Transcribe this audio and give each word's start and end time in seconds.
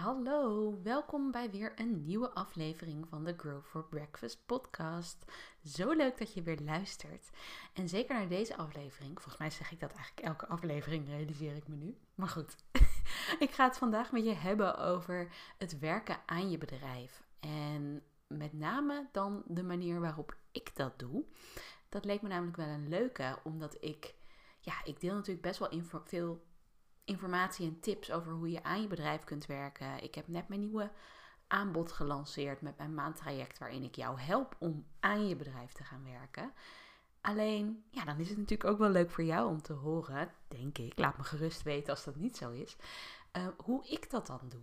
hallo. 0.00 0.74
Welkom 0.82 1.30
bij 1.30 1.50
weer 1.50 1.72
een 1.76 2.04
nieuwe 2.04 2.30
aflevering 2.30 3.08
van 3.08 3.24
de 3.24 3.34
Grow 3.36 3.62
for 3.62 3.84
Breakfast 3.84 4.46
podcast. 4.46 5.24
Zo 5.64 5.92
leuk 5.92 6.18
dat 6.18 6.34
je 6.34 6.42
weer 6.42 6.58
luistert. 6.60 7.30
En 7.72 7.88
zeker 7.88 8.14
naar 8.14 8.28
deze 8.28 8.56
aflevering. 8.56 9.12
Volgens 9.12 9.38
mij 9.38 9.50
zeg 9.50 9.72
ik 9.72 9.80
dat 9.80 9.92
eigenlijk 9.92 10.26
elke 10.26 10.46
aflevering, 10.46 11.08
realiseer 11.08 11.56
ik 11.56 11.68
me 11.68 11.76
nu. 11.76 11.96
Maar 12.14 12.28
goed, 12.28 12.56
ik 13.38 13.50
ga 13.50 13.64
het 13.64 13.78
vandaag 13.78 14.12
met 14.12 14.24
je 14.24 14.34
hebben 14.34 14.78
over 14.78 15.28
het 15.58 15.78
werken 15.78 16.16
aan 16.26 16.50
je 16.50 16.58
bedrijf. 16.58 17.22
En 17.40 18.02
met 18.26 18.52
name 18.52 19.08
dan 19.12 19.42
de 19.46 19.62
manier 19.62 20.00
waarop 20.00 20.36
ik 20.52 20.76
dat 20.76 20.98
doe. 20.98 21.24
Dat 21.88 22.04
leek 22.04 22.22
me 22.22 22.28
namelijk 22.28 22.56
wel 22.56 22.68
een 22.68 22.88
leuke, 22.88 23.38
omdat 23.44 23.76
ik... 23.80 24.14
Ja, 24.60 24.74
ik 24.84 25.00
deel 25.00 25.14
natuurlijk 25.14 25.46
best 25.46 25.58
wel 25.58 25.82
veel 26.04 26.48
informatie 27.04 27.66
en 27.66 27.80
tips 27.80 28.10
over 28.10 28.32
hoe 28.32 28.50
je 28.50 28.62
aan 28.62 28.80
je 28.80 28.88
bedrijf 28.88 29.24
kunt 29.24 29.46
werken. 29.46 30.02
Ik 30.02 30.14
heb 30.14 30.28
net 30.28 30.48
mijn 30.48 30.60
nieuwe 30.60 30.90
aanbod 31.46 31.92
gelanceerd 31.92 32.60
met 32.60 32.78
mijn 32.78 32.94
maandtraject 32.94 33.58
waarin 33.58 33.82
ik 33.82 33.94
jou 33.94 34.20
help 34.20 34.56
om 34.58 34.86
aan 35.00 35.28
je 35.28 35.36
bedrijf 35.36 35.72
te 35.72 35.84
gaan 35.84 36.04
werken. 36.04 36.52
Alleen, 37.20 37.84
ja, 37.90 38.04
dan 38.04 38.18
is 38.18 38.28
het 38.28 38.38
natuurlijk 38.38 38.70
ook 38.70 38.78
wel 38.78 38.90
leuk 38.90 39.10
voor 39.10 39.24
jou 39.24 39.48
om 39.48 39.62
te 39.62 39.72
horen, 39.72 40.32
denk 40.48 40.78
ik. 40.78 40.98
Laat 40.98 41.16
me 41.18 41.24
gerust 41.24 41.62
weten 41.62 41.90
als 41.90 42.04
dat 42.04 42.16
niet 42.16 42.36
zo 42.36 42.50
is. 42.50 42.76
Uh, 43.36 43.46
hoe 43.56 43.88
ik 43.88 44.10
dat 44.10 44.26
dan 44.26 44.40
doe. 44.48 44.62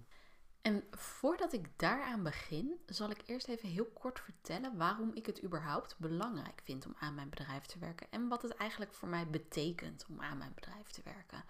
En 0.61 0.83
voordat 0.91 1.53
ik 1.53 1.79
daaraan 1.79 2.23
begin, 2.23 2.79
zal 2.85 3.09
ik 3.09 3.21
eerst 3.25 3.47
even 3.47 3.69
heel 3.69 3.85
kort 3.85 4.19
vertellen 4.19 4.77
waarom 4.77 5.11
ik 5.13 5.25
het 5.25 5.43
überhaupt 5.43 5.97
belangrijk 5.97 6.61
vind 6.63 6.85
om 6.85 6.95
aan 6.99 7.15
mijn 7.15 7.29
bedrijf 7.29 7.65
te 7.65 7.79
werken 7.79 8.07
en 8.09 8.27
wat 8.27 8.41
het 8.41 8.55
eigenlijk 8.55 8.93
voor 8.93 9.07
mij 9.07 9.27
betekent 9.27 10.05
om 10.09 10.21
aan 10.21 10.37
mijn 10.37 10.53
bedrijf 10.55 10.89
te 10.89 11.01
werken. 11.03 11.43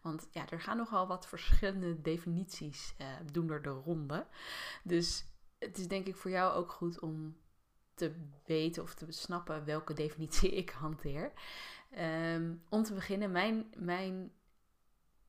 Want 0.00 0.28
ja, 0.30 0.48
er 0.48 0.60
gaan 0.60 0.76
nogal 0.76 1.06
wat 1.06 1.26
verschillende 1.26 2.00
definities 2.00 2.94
uh, 3.00 3.06
doen 3.32 3.46
door 3.46 3.62
de 3.62 3.68
ronde. 3.68 4.26
Dus 4.82 5.24
het 5.58 5.78
is 5.78 5.88
denk 5.88 6.06
ik 6.06 6.16
voor 6.16 6.30
jou 6.30 6.54
ook 6.54 6.72
goed 6.72 7.00
om 7.00 7.36
te 7.94 8.14
weten 8.44 8.82
of 8.82 8.94
te 8.94 9.06
snappen 9.08 9.64
welke 9.64 9.94
definitie 9.94 10.50
ik 10.62 10.70
hanteer. 10.70 11.32
Um, 11.98 12.62
om 12.68 12.82
te 12.82 12.94
beginnen, 12.94 13.30
mijn, 13.30 13.72
mijn 13.76 14.32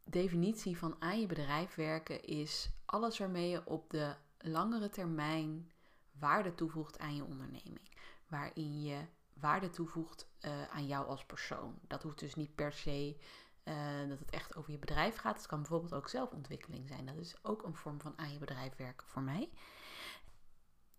definitie 0.03 0.77
van 0.77 0.95
aan 0.99 1.19
je 1.19 1.27
bedrijf 1.27 1.75
werken 1.75 2.23
is 2.23 2.69
alles 2.85 3.17
waarmee 3.17 3.49
je 3.49 3.65
op 3.65 3.89
de 3.89 4.15
langere 4.37 4.89
termijn 4.89 5.71
waarde 6.19 6.55
toevoegt 6.55 6.99
aan 6.99 7.15
je 7.15 7.25
onderneming. 7.25 7.89
Waarin 8.27 8.81
je 8.81 9.05
waarde 9.33 9.69
toevoegt 9.69 10.27
uh, 10.41 10.67
aan 10.67 10.87
jou 10.87 11.07
als 11.07 11.25
persoon. 11.25 11.79
Dat 11.87 12.03
hoeft 12.03 12.19
dus 12.19 12.35
niet 12.35 12.55
per 12.55 12.73
se 12.73 13.17
uh, 13.63 14.09
dat 14.09 14.19
het 14.19 14.29
echt 14.29 14.55
over 14.55 14.71
je 14.71 14.77
bedrijf 14.77 15.15
gaat. 15.15 15.37
Het 15.37 15.45
kan 15.47 15.59
bijvoorbeeld 15.59 15.93
ook 15.93 16.09
zelfontwikkeling 16.09 16.87
zijn. 16.87 17.05
Dat 17.05 17.17
is 17.17 17.35
ook 17.41 17.63
een 17.63 17.75
vorm 17.75 18.01
van 18.01 18.13
aan 18.15 18.33
je 18.33 18.39
bedrijf 18.39 18.75
werken 18.75 19.07
voor 19.07 19.21
mij. 19.21 19.49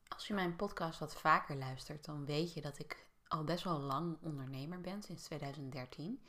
Als 0.08 0.26
je 0.26 0.34
mijn 0.34 0.56
podcast 0.56 0.98
wat 0.98 1.16
vaker 1.16 1.56
luistert, 1.56 2.04
dan 2.04 2.24
weet 2.24 2.54
je 2.54 2.60
dat 2.60 2.78
ik 2.78 3.06
al 3.28 3.44
best 3.44 3.64
wel 3.64 3.78
lang 3.78 4.16
ondernemer 4.20 4.80
ben, 4.80 5.02
sinds 5.02 5.24
2013. 5.24 6.22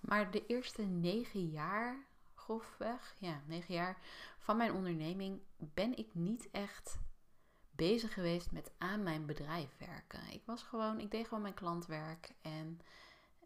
Maar 0.00 0.30
de 0.30 0.46
eerste 0.46 0.82
negen 0.82 1.48
jaar, 1.48 2.06
grofweg, 2.34 3.14
ja, 3.18 3.42
negen 3.46 3.74
jaar 3.74 3.98
van 4.38 4.56
mijn 4.56 4.72
onderneming 4.72 5.40
ben 5.56 5.96
ik 5.96 6.14
niet 6.14 6.48
echt 6.50 6.98
bezig 7.70 8.14
geweest 8.14 8.52
met 8.52 8.70
aan 8.78 9.02
mijn 9.02 9.26
bedrijf 9.26 9.76
werken. 9.78 10.32
Ik 10.32 10.42
was 10.44 10.62
gewoon, 10.62 11.00
ik 11.00 11.10
deed 11.10 11.24
gewoon 11.24 11.42
mijn 11.42 11.54
klantwerk 11.54 12.34
en 12.42 12.80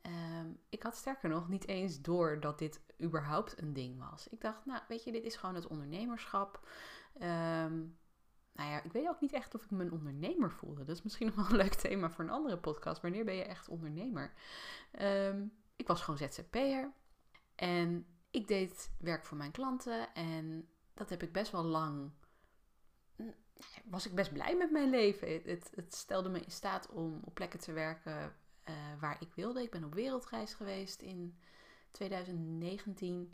Ehm, 0.02 0.46
ik 0.68 0.82
had 0.82 0.96
sterker 0.96 1.28
nog 1.28 1.48
niet 1.48 1.68
eens 1.68 2.00
door 2.00 2.40
dat 2.40 2.58
dit 2.58 2.80
überhaupt 3.02 3.60
een 3.60 3.72
ding 3.72 3.98
was. 4.10 4.28
Ik 4.28 4.40
dacht, 4.40 4.66
nou 4.66 4.82
weet 4.88 5.04
je, 5.04 5.12
dit 5.12 5.24
is 5.24 5.36
gewoon 5.36 5.54
het 5.54 5.66
ondernemerschap. 5.66 6.68
Um, 7.14 7.98
nou 8.52 8.70
ja, 8.70 8.82
ik 8.82 8.92
weet 8.92 9.08
ook 9.08 9.20
niet 9.20 9.32
echt 9.32 9.54
of 9.54 9.64
ik 9.64 9.70
me 9.70 9.84
een 9.84 9.92
ondernemer 9.92 10.52
voelde. 10.52 10.84
Dat 10.84 10.96
is 10.96 11.02
misschien 11.02 11.26
nog 11.26 11.34
wel 11.34 11.46
een 11.46 11.56
leuk 11.56 11.74
thema 11.74 12.10
voor 12.10 12.24
een 12.24 12.30
andere 12.30 12.58
podcast. 12.58 13.02
Wanneer 13.02 13.24
ben 13.24 13.34
je 13.34 13.44
echt 13.44 13.68
ondernemer? 13.68 14.32
Ehm, 14.90 15.46
ik 15.76 15.86
was 15.86 16.02
gewoon 16.02 16.18
ZZP'er. 16.18 16.92
En 17.54 18.06
ik 18.30 18.48
deed 18.48 18.92
werk 18.98 19.24
voor 19.24 19.36
mijn 19.36 19.50
klanten. 19.50 20.14
En 20.14 20.68
dat 20.94 21.08
heb 21.08 21.22
ik 21.22 21.32
best 21.32 21.52
wel 21.52 21.64
lang. 21.64 22.10
Mm, 23.16 23.34
was 23.84 24.06
ik 24.06 24.14
best 24.14 24.32
blij 24.32 24.56
met 24.56 24.70
mijn 24.70 24.90
leven. 24.90 25.32
Het, 25.32 25.70
het 25.74 25.94
stelde 25.94 26.28
me 26.28 26.40
in 26.40 26.50
staat 26.50 26.88
om 26.88 27.20
op 27.24 27.34
plekken 27.34 27.60
te 27.60 27.72
werken 27.72 28.34
uh, 28.68 28.74
waar 29.00 29.16
ik 29.20 29.32
wilde. 29.34 29.62
Ik 29.62 29.70
ben 29.70 29.84
op 29.84 29.94
wereldreis 29.94 30.54
geweest 30.54 31.00
in 31.00 31.38
2019. 31.90 33.32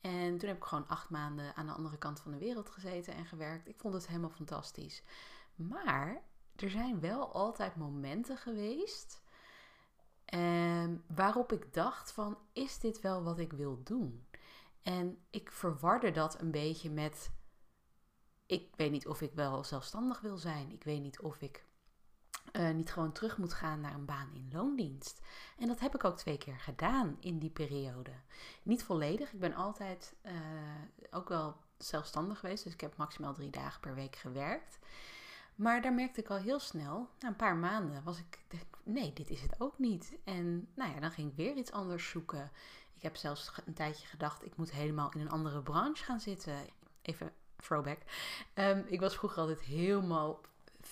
En 0.00 0.38
toen 0.38 0.48
heb 0.48 0.56
ik 0.56 0.64
gewoon 0.64 0.88
acht 0.88 1.10
maanden 1.10 1.54
aan 1.56 1.66
de 1.66 1.72
andere 1.72 1.98
kant 1.98 2.20
van 2.20 2.32
de 2.32 2.38
wereld 2.38 2.70
gezeten 2.70 3.14
en 3.14 3.26
gewerkt. 3.26 3.68
Ik 3.68 3.78
vond 3.78 3.94
het 3.94 4.06
helemaal 4.06 4.30
fantastisch. 4.30 5.02
Maar 5.54 6.22
er 6.56 6.70
zijn 6.70 7.00
wel 7.00 7.32
altijd 7.32 7.76
momenten 7.76 8.36
geweest 8.36 9.22
eh, 10.24 10.84
waarop 11.06 11.52
ik 11.52 11.74
dacht 11.74 12.12
van, 12.12 12.38
is 12.52 12.78
dit 12.78 13.00
wel 13.00 13.22
wat 13.22 13.38
ik 13.38 13.52
wil 13.52 13.82
doen? 13.84 14.26
En 14.82 15.18
ik 15.30 15.52
verwarde 15.52 16.10
dat 16.10 16.40
een 16.40 16.50
beetje 16.50 16.90
met, 16.90 17.30
ik 18.46 18.76
weet 18.76 18.90
niet 18.90 19.06
of 19.06 19.20
ik 19.20 19.32
wel 19.32 19.64
zelfstandig 19.64 20.20
wil 20.20 20.36
zijn. 20.36 20.72
Ik 20.72 20.84
weet 20.84 21.00
niet 21.00 21.20
of 21.20 21.40
ik 21.40 21.64
uh, 22.52 22.70
niet 22.70 22.92
gewoon 22.92 23.12
terug 23.12 23.38
moet 23.38 23.52
gaan 23.52 23.80
naar 23.80 23.94
een 23.94 24.04
baan 24.04 24.30
in 24.34 24.50
loondienst. 24.52 25.20
En 25.58 25.66
dat 25.66 25.80
heb 25.80 25.94
ik 25.94 26.04
ook 26.04 26.16
twee 26.16 26.38
keer 26.38 26.58
gedaan 26.58 27.16
in 27.20 27.38
die 27.38 27.50
periode. 27.50 28.12
Niet 28.62 28.84
volledig. 28.84 29.32
Ik 29.32 29.40
ben 29.40 29.54
altijd 29.54 30.14
uh, 30.26 30.32
ook 31.10 31.28
wel 31.28 31.56
zelfstandig 31.78 32.38
geweest. 32.38 32.64
Dus 32.64 32.72
ik 32.72 32.80
heb 32.80 32.96
maximaal 32.96 33.34
drie 33.34 33.50
dagen 33.50 33.80
per 33.80 33.94
week 33.94 34.16
gewerkt. 34.16 34.78
Maar 35.54 35.82
daar 35.82 35.94
merkte 35.94 36.20
ik 36.20 36.28
al 36.28 36.36
heel 36.36 36.60
snel, 36.60 37.08
na 37.18 37.28
een 37.28 37.36
paar 37.36 37.56
maanden, 37.56 38.02
was 38.04 38.18
ik, 38.18 38.38
nee, 38.82 39.12
dit 39.12 39.30
is 39.30 39.40
het 39.40 39.60
ook 39.60 39.78
niet. 39.78 40.18
En 40.24 40.68
nou 40.74 40.94
ja, 40.94 41.00
dan 41.00 41.10
ging 41.10 41.30
ik 41.30 41.36
weer 41.36 41.56
iets 41.56 41.72
anders 41.72 42.08
zoeken. 42.08 42.50
Ik 42.94 43.02
heb 43.02 43.16
zelfs 43.16 43.52
een 43.64 43.74
tijdje 43.74 44.06
gedacht, 44.06 44.44
ik 44.44 44.56
moet 44.56 44.70
helemaal 44.70 45.10
in 45.12 45.20
een 45.20 45.30
andere 45.30 45.62
branche 45.62 46.04
gaan 46.04 46.20
zitten. 46.20 46.54
Even 47.02 47.32
throwback. 47.56 47.98
Um, 48.54 48.84
ik 48.86 49.00
was 49.00 49.16
vroeger 49.16 49.38
altijd 49.38 49.60
helemaal 49.60 50.40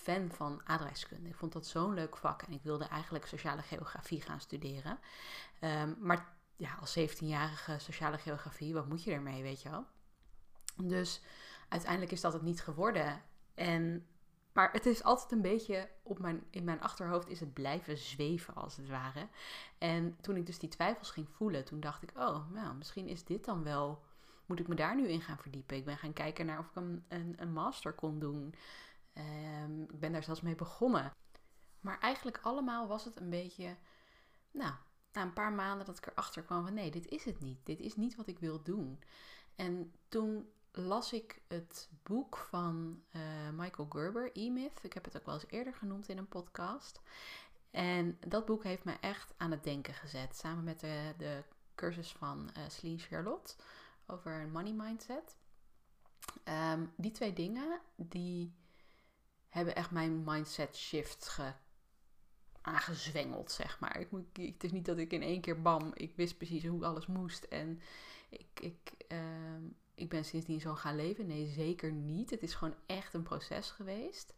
fan 0.07 0.31
van 0.31 0.61
aardrijkskunde. 0.63 1.29
Ik 1.29 1.35
vond 1.35 1.53
dat 1.53 1.67
zo'n 1.67 1.93
leuk 1.93 2.17
vak 2.17 2.41
en 2.41 2.53
ik 2.53 2.63
wilde 2.63 2.85
eigenlijk 2.85 3.25
sociale 3.25 3.61
geografie 3.61 4.21
gaan 4.21 4.39
studeren. 4.39 4.99
Ehm, 5.59 5.93
maar 5.99 6.33
ja, 6.55 6.77
als 6.79 6.99
17-jarige 6.99 7.79
sociale 7.79 8.17
geografie, 8.17 8.73
wat 8.73 8.87
moet 8.87 9.03
je 9.03 9.11
ermee, 9.11 9.41
weet 9.41 9.61
je 9.61 9.69
wel? 9.69 9.85
Dus 10.75 11.21
uiteindelijk 11.69 12.11
is 12.11 12.21
dat 12.21 12.33
het 12.33 12.41
niet 12.41 12.61
geworden. 12.61 13.21
En, 13.53 14.05
maar 14.53 14.71
het 14.71 14.85
is 14.85 15.03
altijd 15.03 15.31
een 15.31 15.41
beetje 15.41 15.89
op 16.03 16.19
mijn, 16.19 16.43
in 16.49 16.63
mijn 16.63 16.81
achterhoofd 16.81 17.27
is 17.27 17.39
het 17.39 17.53
blijven 17.53 17.97
zweven 17.97 18.55
als 18.55 18.75
het 18.75 18.87
ware. 18.87 19.27
En 19.77 20.17
toen 20.21 20.35
ik 20.35 20.45
dus 20.45 20.59
die 20.59 20.69
twijfels 20.69 21.11
ging 21.11 21.29
voelen, 21.29 21.65
toen 21.65 21.79
dacht 21.79 22.03
ik, 22.03 22.11
oh, 22.15 22.51
nou, 22.51 22.75
misschien 22.75 23.07
is 23.07 23.23
dit 23.23 23.45
dan 23.45 23.63
wel 23.63 24.05
moet 24.47 24.59
ik 24.59 24.67
me 24.67 24.75
daar 24.75 24.95
nu 24.95 25.07
in 25.07 25.21
gaan 25.21 25.37
verdiepen? 25.37 25.77
Ik 25.77 25.85
ben 25.85 25.97
gaan 25.97 26.13
kijken 26.13 26.45
naar 26.45 26.59
of 26.59 26.67
ik 26.67 26.75
een, 26.75 27.03
een, 27.07 27.35
een 27.37 27.53
master 27.53 27.93
kon 27.93 28.19
doen. 28.19 28.53
Um, 29.17 29.81
ik 29.81 29.99
ben 29.99 30.11
daar 30.11 30.23
zelfs 30.23 30.41
mee 30.41 30.55
begonnen. 30.55 31.13
Maar 31.79 31.99
eigenlijk 31.99 32.39
allemaal 32.41 32.87
was 32.87 33.05
het 33.05 33.19
een 33.19 33.29
beetje, 33.29 33.75
nou, 34.51 34.73
na 35.11 35.21
een 35.21 35.33
paar 35.33 35.53
maanden 35.53 35.85
dat 35.85 35.97
ik 35.97 36.07
erachter 36.07 36.43
kwam 36.43 36.63
van 36.63 36.73
nee, 36.73 36.91
dit 36.91 37.07
is 37.07 37.25
het 37.25 37.39
niet. 37.39 37.65
Dit 37.65 37.79
is 37.79 37.95
niet 37.95 38.15
wat 38.15 38.27
ik 38.27 38.39
wil 38.39 38.63
doen. 38.63 39.03
En 39.55 39.93
toen 40.07 40.49
las 40.71 41.13
ik 41.13 41.41
het 41.47 41.89
boek 42.03 42.37
van 42.37 43.01
uh, 43.11 43.49
Michael 43.53 43.87
Gerber, 43.89 44.29
E-Myth. 44.33 44.83
Ik 44.83 44.93
heb 44.93 45.05
het 45.05 45.17
ook 45.17 45.25
wel 45.25 45.33
eens 45.33 45.47
eerder 45.47 45.73
genoemd 45.73 46.09
in 46.09 46.17
een 46.17 46.27
podcast. 46.27 47.01
En 47.71 48.17
dat 48.27 48.45
boek 48.45 48.63
heeft 48.63 48.83
me 48.83 48.93
echt 49.01 49.33
aan 49.37 49.51
het 49.51 49.63
denken 49.63 49.93
gezet. 49.93 50.35
Samen 50.35 50.63
met 50.63 50.79
de, 50.79 51.13
de 51.17 51.43
cursus 51.75 52.11
van 52.11 52.49
uh, 52.57 52.97
Charlotte 52.97 53.55
over 54.05 54.47
money 54.47 54.73
mindset. 54.73 55.37
Um, 56.73 56.93
die 56.95 57.11
twee 57.11 57.33
dingen, 57.33 57.79
die 57.95 58.53
hebben 59.57 59.75
echt 59.75 59.91
mijn 59.91 60.23
mindset 60.23 60.75
shift 60.75 61.27
ge 61.27 61.53
aangezwengeld, 62.61 63.51
zeg 63.51 63.79
maar. 63.79 63.99
Ik 63.99 64.11
moet, 64.11 64.25
het 64.33 64.63
is 64.63 64.71
niet 64.71 64.85
dat 64.85 64.97
ik 64.97 65.11
in 65.11 65.21
één 65.21 65.41
keer 65.41 65.61
bam, 65.61 65.91
ik 65.93 66.15
wist 66.15 66.37
precies 66.37 66.65
hoe 66.65 66.85
alles 66.85 67.05
moest 67.05 67.43
en 67.43 67.81
ik, 68.29 68.59
ik, 68.59 68.93
uh, 69.07 69.19
ik 69.95 70.09
ben 70.09 70.25
sindsdien 70.25 70.61
zo 70.61 70.75
gaan 70.75 70.95
leven. 70.95 71.27
Nee, 71.27 71.45
zeker 71.45 71.91
niet. 71.91 72.29
Het 72.29 72.43
is 72.43 72.53
gewoon 72.53 72.75
echt 72.85 73.13
een 73.13 73.23
proces 73.23 73.71
geweest. 73.71 74.33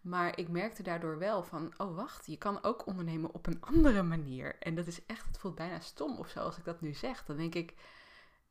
Maar 0.00 0.38
ik 0.38 0.48
merkte 0.48 0.82
daardoor 0.82 1.18
wel 1.18 1.42
van, 1.42 1.74
oh 1.76 1.96
wacht, 1.96 2.26
je 2.26 2.36
kan 2.36 2.62
ook 2.62 2.86
ondernemen 2.86 3.34
op 3.34 3.46
een 3.46 3.60
andere 3.60 4.02
manier. 4.02 4.58
En 4.58 4.74
dat 4.74 4.86
is 4.86 5.06
echt, 5.06 5.26
het 5.26 5.38
voelt 5.38 5.54
bijna 5.54 5.80
stom 5.80 6.18
of 6.18 6.28
zo 6.28 6.40
als 6.40 6.58
ik 6.58 6.64
dat 6.64 6.80
nu 6.80 6.94
zeg. 6.94 7.24
Dan 7.24 7.36
denk 7.36 7.54
ik, 7.54 7.74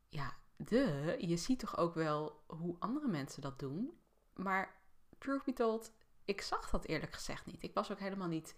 ja, 0.08 0.36
de, 0.56 1.16
je 1.18 1.36
ziet 1.36 1.58
toch 1.58 1.76
ook 1.76 1.94
wel 1.94 2.42
hoe 2.46 2.76
andere 2.78 3.08
mensen 3.08 3.42
dat 3.42 3.58
doen. 3.58 3.98
Maar 4.34 4.80
truth 5.18 5.44
be 5.44 5.52
told, 5.52 5.92
ik 6.28 6.40
zag 6.40 6.70
dat 6.70 6.84
eerlijk 6.84 7.12
gezegd 7.14 7.46
niet. 7.46 7.62
Ik 7.62 7.74
was 7.74 7.92
ook 7.92 7.98
helemaal 7.98 8.28
niet 8.28 8.54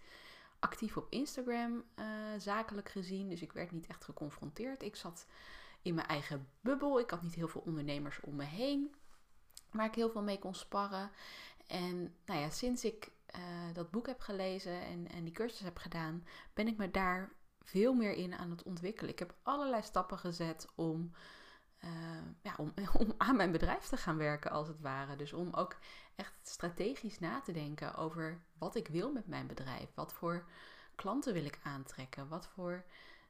actief 0.59 0.97
op 0.97 1.07
Instagram, 1.09 1.83
uh, 1.95 2.05
zakelijk 2.37 2.89
gezien. 2.89 3.29
Dus 3.29 3.41
ik 3.41 3.53
werd 3.53 3.71
niet 3.71 3.87
echt 3.87 4.03
geconfronteerd. 4.03 4.83
Ik 4.83 4.95
zat 4.95 5.25
in 5.81 5.93
mijn 5.93 6.07
eigen 6.07 6.47
bubbel. 6.61 6.99
Ik 6.99 7.09
had 7.09 7.21
niet 7.21 7.35
heel 7.35 7.47
veel 7.47 7.61
ondernemers 7.61 8.19
om 8.19 8.35
me 8.35 8.43
heen. 8.43 8.95
waar 9.71 9.85
ik 9.85 9.95
heel 9.95 10.09
veel 10.09 10.21
mee 10.21 10.39
kon 10.39 10.53
sparren. 10.53 11.11
En 11.67 12.15
nou 12.25 12.39
ja, 12.39 12.49
sinds 12.49 12.85
ik 12.85 13.11
eh, 13.25 13.73
dat 13.73 13.91
boek 13.91 14.07
heb 14.07 14.19
gelezen 14.19 14.81
en, 14.81 15.07
en 15.07 15.23
die 15.23 15.33
cursus 15.33 15.59
heb 15.59 15.77
gedaan, 15.77 16.25
ben 16.53 16.67
ik 16.67 16.77
me 16.77 16.91
daar 16.91 17.33
veel 17.61 17.93
meer 17.93 18.13
in 18.13 18.33
aan 18.33 18.49
het 18.49 18.63
ontwikkelen. 18.63 19.11
Ik 19.11 19.19
heb 19.19 19.35
allerlei 19.43 19.81
stappen 19.81 20.17
gezet 20.17 20.67
om, 20.75 21.11
eh, 21.77 21.89
ja, 22.41 22.53
om, 22.57 22.73
om 23.01 23.13
aan 23.17 23.35
mijn 23.35 23.51
bedrijf 23.51 23.85
te 23.85 23.97
gaan 23.97 24.17
werken, 24.17 24.51
als 24.51 24.67
het 24.67 24.81
ware. 24.81 25.15
Dus 25.15 25.33
om 25.33 25.53
ook 25.53 25.77
echt 26.15 26.33
strategisch 26.41 27.19
na 27.19 27.41
te 27.41 27.51
denken 27.51 27.95
over 27.95 28.41
wat 28.57 28.75
ik 28.75 28.87
wil 28.87 29.11
met 29.11 29.27
mijn 29.27 29.47
bedrijf. 29.47 29.89
Wat 29.95 30.13
voor 30.13 30.45
klanten 30.95 31.33
wil 31.33 31.45
ik 31.45 31.59
aantrekken? 31.63 32.27
Wat 32.27 32.47
voor 32.47 32.85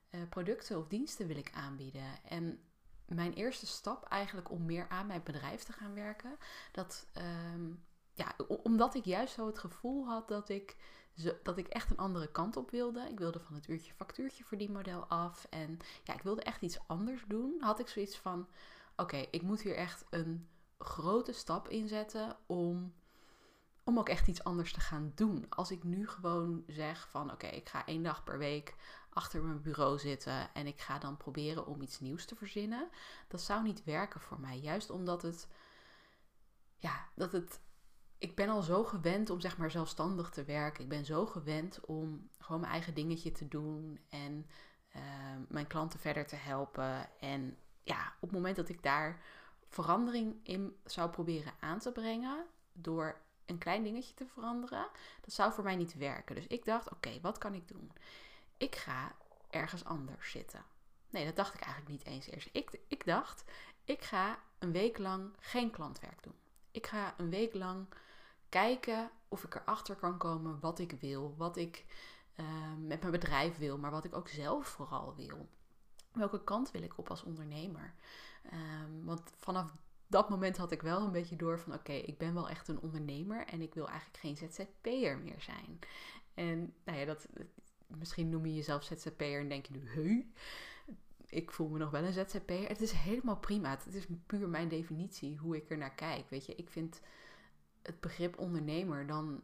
uh, 0.10 0.22
producten 0.30 0.78
of 0.78 0.88
diensten 0.88 1.28
wil 1.28 1.38
ik 1.38 1.52
aanbieden? 1.54 2.24
En 2.24 2.60
mijn 3.06 3.34
eerste 3.34 3.68
stap 3.68 4.04
eigenlijk 4.04 4.52
om 4.52 4.66
meer 4.66 4.90
aan 4.90 5.08
mijn 5.08 5.24
bedrijf 5.24 5.64
te 5.64 5.74
gaan 5.74 5.94
werken, 5.94 6.38
dat, 6.72 7.08
um, 7.54 7.86
ja, 8.14 8.36
omdat 8.48 8.96
ik 8.96 9.06
juist 9.06 9.34
zo 9.34 9.46
het 9.46 9.60
gevoel 9.60 10.06
had 10.06 10.28
dat 10.28 10.50
ik, 10.50 10.76
dat 11.44 11.58
ik 11.58 11.68
echt 11.68 11.90
een 11.90 11.98
andere 11.98 12.32
kant 12.32 12.58
op 12.58 12.72
wilde. 12.72 13.10
Ik 13.10 13.20
wilde 13.20 13.40
van 13.40 13.56
het 13.56 13.68
uurtje 13.68 13.94
factuurtje 13.94 14.44
verdienmodel 14.44 15.06
af 15.06 15.48
en 15.50 15.80
ja, 16.04 16.14
ik 16.14 16.22
wilde 16.22 16.44
echt 16.44 16.62
iets 16.62 16.80
anders 16.88 17.24
doen. 17.28 17.58
Had 17.60 17.80
ik 17.80 17.88
zoiets 17.88 18.18
van, 18.18 18.48
oké, 18.96 19.18
ik 19.32 19.42
moet 19.42 19.62
hier 19.62 19.76
echt 19.76 20.06
een 20.10 20.50
grote 20.84 21.34
stap 21.34 21.68
inzetten 21.68 22.38
om 22.46 22.94
om 23.84 24.00
ook 24.00 24.10
echt 24.10 24.28
iets 24.28 24.44
anders 24.44 24.74
te 24.74 24.80
gaan 24.80 25.12
doen. 25.16 25.46
Als 25.50 25.72
ik 25.72 25.84
nu 25.84 26.08
gewoon 26.08 26.64
zeg 26.68 27.08
van 27.10 27.32
oké, 27.32 27.48
ik 27.48 27.70
ga 27.70 27.86
één 27.86 28.04
dag 28.04 28.24
per 28.24 28.38
week 28.38 28.76
achter 29.10 29.44
mijn 29.44 29.62
bureau 29.62 30.00
zitten 30.00 30.54
en 30.54 30.68
ik 30.68 30.82
ga 30.82 31.00
dan 31.00 31.18
proberen 31.18 31.66
om 31.66 31.82
iets 31.82 32.00
nieuws 32.00 32.26
te 32.26 32.36
verzinnen, 32.36 32.90
dat 33.28 33.42
zou 33.42 33.64
niet 33.64 33.84
werken 33.84 34.22
voor 34.22 34.40
mij. 34.40 34.60
Juist 34.60 34.90
omdat 34.90 35.22
het, 35.22 35.48
ja, 36.78 37.08
dat 37.16 37.32
het, 37.32 37.60
ik 38.18 38.36
ben 38.36 38.50
al 38.50 38.62
zo 38.62 38.84
gewend 38.84 39.30
om 39.30 39.40
zeg 39.40 39.58
maar 39.58 39.72
zelfstandig 39.72 40.30
te 40.30 40.44
werken. 40.44 40.84
Ik 40.84 40.90
ben 40.90 41.06
zo 41.06 41.26
gewend 41.26 41.86
om 41.86 42.30
gewoon 42.40 42.62
mijn 42.62 42.74
eigen 42.74 42.94
dingetje 42.94 43.32
te 43.32 43.48
doen 43.48 44.00
en 44.10 44.46
uh, 44.96 45.02
mijn 45.48 45.68
klanten 45.68 46.00
verder 46.00 46.28
te 46.28 46.36
helpen. 46.36 47.20
En 47.20 47.58
ja, 47.84 48.14
op 48.16 48.22
het 48.22 48.32
moment 48.32 48.56
dat 48.56 48.70
ik 48.70 48.84
daar 48.84 49.22
verandering 49.72 50.40
in 50.44 50.76
zou 50.86 51.10
proberen 51.10 51.54
aan 51.60 51.80
te 51.80 51.92
brengen 51.92 52.46
door 52.74 53.22
een 53.46 53.58
klein 53.58 53.84
dingetje 53.84 54.14
te 54.14 54.26
veranderen, 54.26 54.88
dat 55.22 55.34
zou 55.34 55.54
voor 55.54 55.64
mij 55.64 55.76
niet 55.76 55.98
werken. 55.98 56.36
Dus 56.36 56.48
ik 56.48 56.66
dacht, 56.66 56.92
oké, 56.92 57.20
wat 57.22 57.38
kan 57.38 57.54
ik 57.54 57.68
doen? 57.68 57.92
Ik 58.58 58.76
ga 58.76 59.16
ergens 59.50 59.86
anders 59.86 60.32
zitten. 60.32 60.64
Nee, 61.10 61.26
dat 61.26 61.36
dacht 61.36 61.54
ik 61.54 61.62
eigenlijk 61.62 61.92
niet 61.92 62.06
eens 62.06 62.28
eerst. 62.28 62.50
Ik, 62.52 62.80
ik 62.88 63.06
dacht, 63.06 63.44
ik 63.84 64.02
ga 64.02 64.40
een 64.60 64.72
week 64.72 64.98
lang 64.98 65.34
geen 65.40 65.72
klantwerk 65.72 66.24
doen. 66.24 66.36
Ik 66.72 66.88
ga 66.88 67.14
een 67.18 67.30
week 67.30 67.54
lang 67.54 67.88
kijken 68.50 69.12
of 69.28 69.44
ik 69.44 69.56
erachter 69.56 69.96
kan 69.96 70.18
komen 70.18 70.60
wat 70.60 70.80
ik 70.80 70.92
wil, 70.92 71.36
wat 71.38 71.58
ik 71.58 71.86
uh, 72.36 72.46
met 72.78 73.00
mijn 73.00 73.12
bedrijf 73.12 73.58
wil, 73.58 73.78
maar 73.78 73.92
wat 73.92 74.06
ik 74.06 74.16
ook 74.16 74.28
zelf 74.28 74.68
vooral 74.68 75.16
wil. 75.16 75.50
Welke 76.12 76.44
kant 76.44 76.72
wil 76.72 76.82
ik 76.82 76.98
op 76.98 77.10
als 77.10 77.24
ondernemer? 77.24 77.94
Um, 78.54 79.06
want 79.06 79.22
vanaf 79.38 79.74
dat 80.08 80.30
moment 80.30 80.58
had 80.58 80.72
ik 80.72 80.82
wel 80.82 81.02
een 81.02 81.12
beetje 81.12 81.36
door 81.36 81.60
van 81.60 81.74
oké, 81.74 81.94
ik 81.94 82.18
ben 82.18 82.34
wel 82.34 82.50
echt 82.50 82.68
een 82.68 82.80
ondernemer 82.80 83.46
en 83.48 83.62
ik 83.62 83.74
wil 83.74 83.90
eigenlijk 83.90 84.20
geen 84.20 84.38
ZZP'er 84.38 85.18
meer 85.18 85.42
zijn. 85.42 85.80
En 86.34 86.74
nou 86.84 86.98
ja, 86.98 87.06
dat, 87.06 87.28
misschien 87.88 88.30
noem 88.30 88.46
je 88.46 88.56
jezelf 88.56 88.84
ZZP'er 88.84 89.40
en 89.40 89.50
denk 89.50 89.66
je 89.66 89.74
nu, 89.74 89.90
heu, 89.90 90.32
ik 91.32 91.52
voel 91.52 91.68
me 91.68 91.78
nog 91.78 91.90
wel 91.90 92.04
een 92.04 92.14
ZZP'er. 92.14 92.68
Het 92.68 92.82
is 92.82 92.92
helemaal 92.92 93.38
prima. 93.38 93.70
Het 93.70 93.96
is 93.96 94.06
puur 94.26 94.50
mijn 94.50 94.68
definitie, 94.68 95.38
hoe 95.38 95.56
ik 95.56 95.70
er 95.70 95.78
naar 95.78 95.96
kijk. 95.96 96.30
Weet 96.30 96.46
je, 96.46 96.56
ik 96.56 96.70
vind 96.70 97.02
het 97.82 98.00
begrip 98.00 98.40
ondernemer 98.40 99.08
dan, 99.08 99.42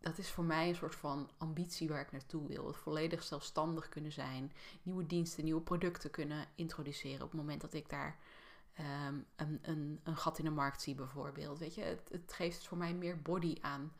dat 0.00 0.18
is 0.18 0.30
voor 0.30 0.44
mij 0.44 0.68
een 0.68 0.74
soort 0.74 0.94
van 0.94 1.30
ambitie 1.38 1.88
waar 1.88 2.00
ik 2.00 2.12
naartoe 2.12 2.48
wil. 2.48 2.72
Volledig 2.72 3.22
zelfstandig 3.22 3.88
kunnen 3.88 4.12
zijn, 4.12 4.52
nieuwe 4.82 5.06
diensten, 5.06 5.44
nieuwe 5.44 5.60
producten 5.60 6.10
kunnen 6.10 6.46
introduceren 6.54 7.22
op 7.24 7.30
het 7.30 7.40
moment 7.40 7.60
dat 7.60 7.74
ik 7.74 7.88
daar 7.88 8.18
Ehm, 8.78 9.14
een, 9.36 9.58
een, 9.62 10.00
een 10.02 10.16
gat 10.16 10.38
in 10.38 10.44
de 10.44 10.50
markt 10.50 10.82
zie 10.82 10.94
bijvoorbeeld. 10.94 11.58
Weet 11.58 11.74
je, 11.74 11.82
het, 11.82 12.08
het, 12.10 12.32
geeft 12.32 12.66
voor 12.66 12.78
mij 12.78 12.94
meer 12.94 13.22
body 13.22 13.56
aan, 13.60 13.92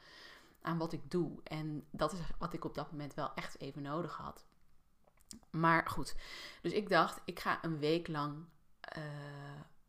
aan 0.62 0.78
wat 0.78 0.92
ik 0.92 1.10
doe. 1.10 1.40
En 1.42 1.84
dat 1.90 2.12
is 2.12 2.18
wat 2.38 2.52
ik 2.52 2.64
op 2.64 2.74
dat 2.74 2.90
moment 2.90 3.14
wel 3.14 3.34
echt 3.34 3.60
even 3.60 3.82
nodig 3.82 4.16
had. 4.16 4.44
Maar 5.50 5.88
goed, 5.88 6.14
dus 6.62 6.72
ik 6.72 6.88
dacht, 6.88 7.20
ik 7.24 7.40
ga 7.40 7.64
een 7.64 7.78
week 7.78 8.08
lang 8.08 8.44
uh, 8.96 9.02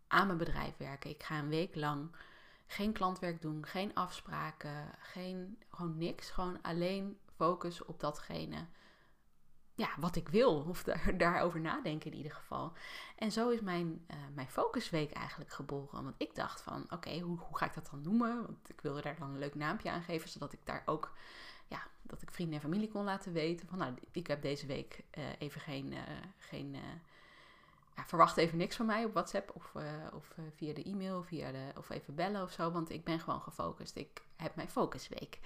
aan 0.07 0.25
mijn 0.25 0.37
bedrijf 0.37 0.77
werken. 0.77 1.09
Ik 1.09 1.23
ga 1.23 1.39
een 1.39 1.49
week 1.49 1.75
lang 1.75 2.15
geen 2.71 2.93
klantwerk 2.93 3.41
doen, 3.41 3.65
geen 3.65 3.93
afspraken, 3.93 4.95
geen, 4.99 5.57
gewoon 5.69 5.97
niks. 5.97 6.29
Gewoon 6.29 6.61
alleen 6.61 7.17
focus 7.35 7.85
op 7.85 7.99
datgene 7.99 8.67
ja, 9.79 9.89
wat 9.99 10.15
ik 10.15 10.29
wil. 10.29 10.65
Of 10.67 10.83
daar, 10.83 11.17
daarover 11.17 11.59
nadenken 11.59 12.11
in 12.11 12.17
ieder 12.17 12.31
geval. 12.31 12.73
En 13.15 13.31
zo 13.31 13.49
is 13.49 13.61
mijn, 13.61 14.05
uh, 14.11 14.17
mijn 14.33 14.49
focusweek 14.49 15.11
eigenlijk 15.11 15.51
geboren. 15.51 16.03
Want 16.03 16.15
ik 16.17 16.35
dacht 16.35 16.61
van, 16.61 16.85
oké, 16.89 17.19
hoe, 17.19 17.37
hoe 17.37 17.57
ga 17.57 17.65
ik 17.65 17.73
dat 17.73 17.89
dan 17.91 18.01
noemen? 18.01 18.41
Want 18.45 18.69
ik 18.69 18.81
wilde 18.81 19.01
daar 19.01 19.17
dan 19.19 19.29
een 19.29 19.39
leuk 19.39 19.55
naampje 19.55 19.91
aan 19.91 20.03
geven. 20.03 20.29
Zodat 20.29 20.53
ik 20.53 20.65
daar 20.65 20.83
ook, 20.85 21.13
ja, 21.67 21.87
dat 22.01 22.21
ik 22.21 22.31
vrienden 22.31 22.55
en 22.55 22.61
familie 22.61 22.89
kon 22.89 23.03
laten 23.03 23.33
weten. 23.33 23.67
Van, 23.67 23.77
nou, 23.77 23.93
ik 24.11 24.27
heb 24.27 24.41
deze 24.41 24.65
week 24.65 25.03
uh, 25.17 25.23
even 25.37 25.61
geen, 25.61 25.91
uh, 25.91 25.99
geen 26.37 26.75
verwacht 28.07 28.37
even 28.37 28.57
niks 28.57 28.75
van 28.75 28.85
mij 28.85 29.05
op 29.05 29.13
WhatsApp. 29.13 29.55
Of, 29.55 29.73
of 30.13 30.35
via 30.55 30.73
de 30.73 30.83
e-mail, 30.83 31.23
via 31.23 31.51
de, 31.51 31.71
of 31.77 31.89
even 31.89 32.15
bellen 32.15 32.43
of 32.43 32.51
zo. 32.51 32.71
Want 32.71 32.89
ik 32.89 33.03
ben 33.03 33.19
gewoon 33.19 33.41
gefocust. 33.41 33.95
Ik 33.95 34.21
heb 34.35 34.55
mijn 34.55 34.69
focusweek. 34.69 35.39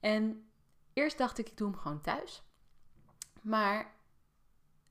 En 0.00 0.50
eerst 0.92 1.18
dacht 1.18 1.38
ik, 1.38 1.48
ik 1.48 1.56
doe 1.56 1.70
hem 1.70 1.78
gewoon 1.78 2.00
thuis. 2.00 2.42
Maar 3.42 3.94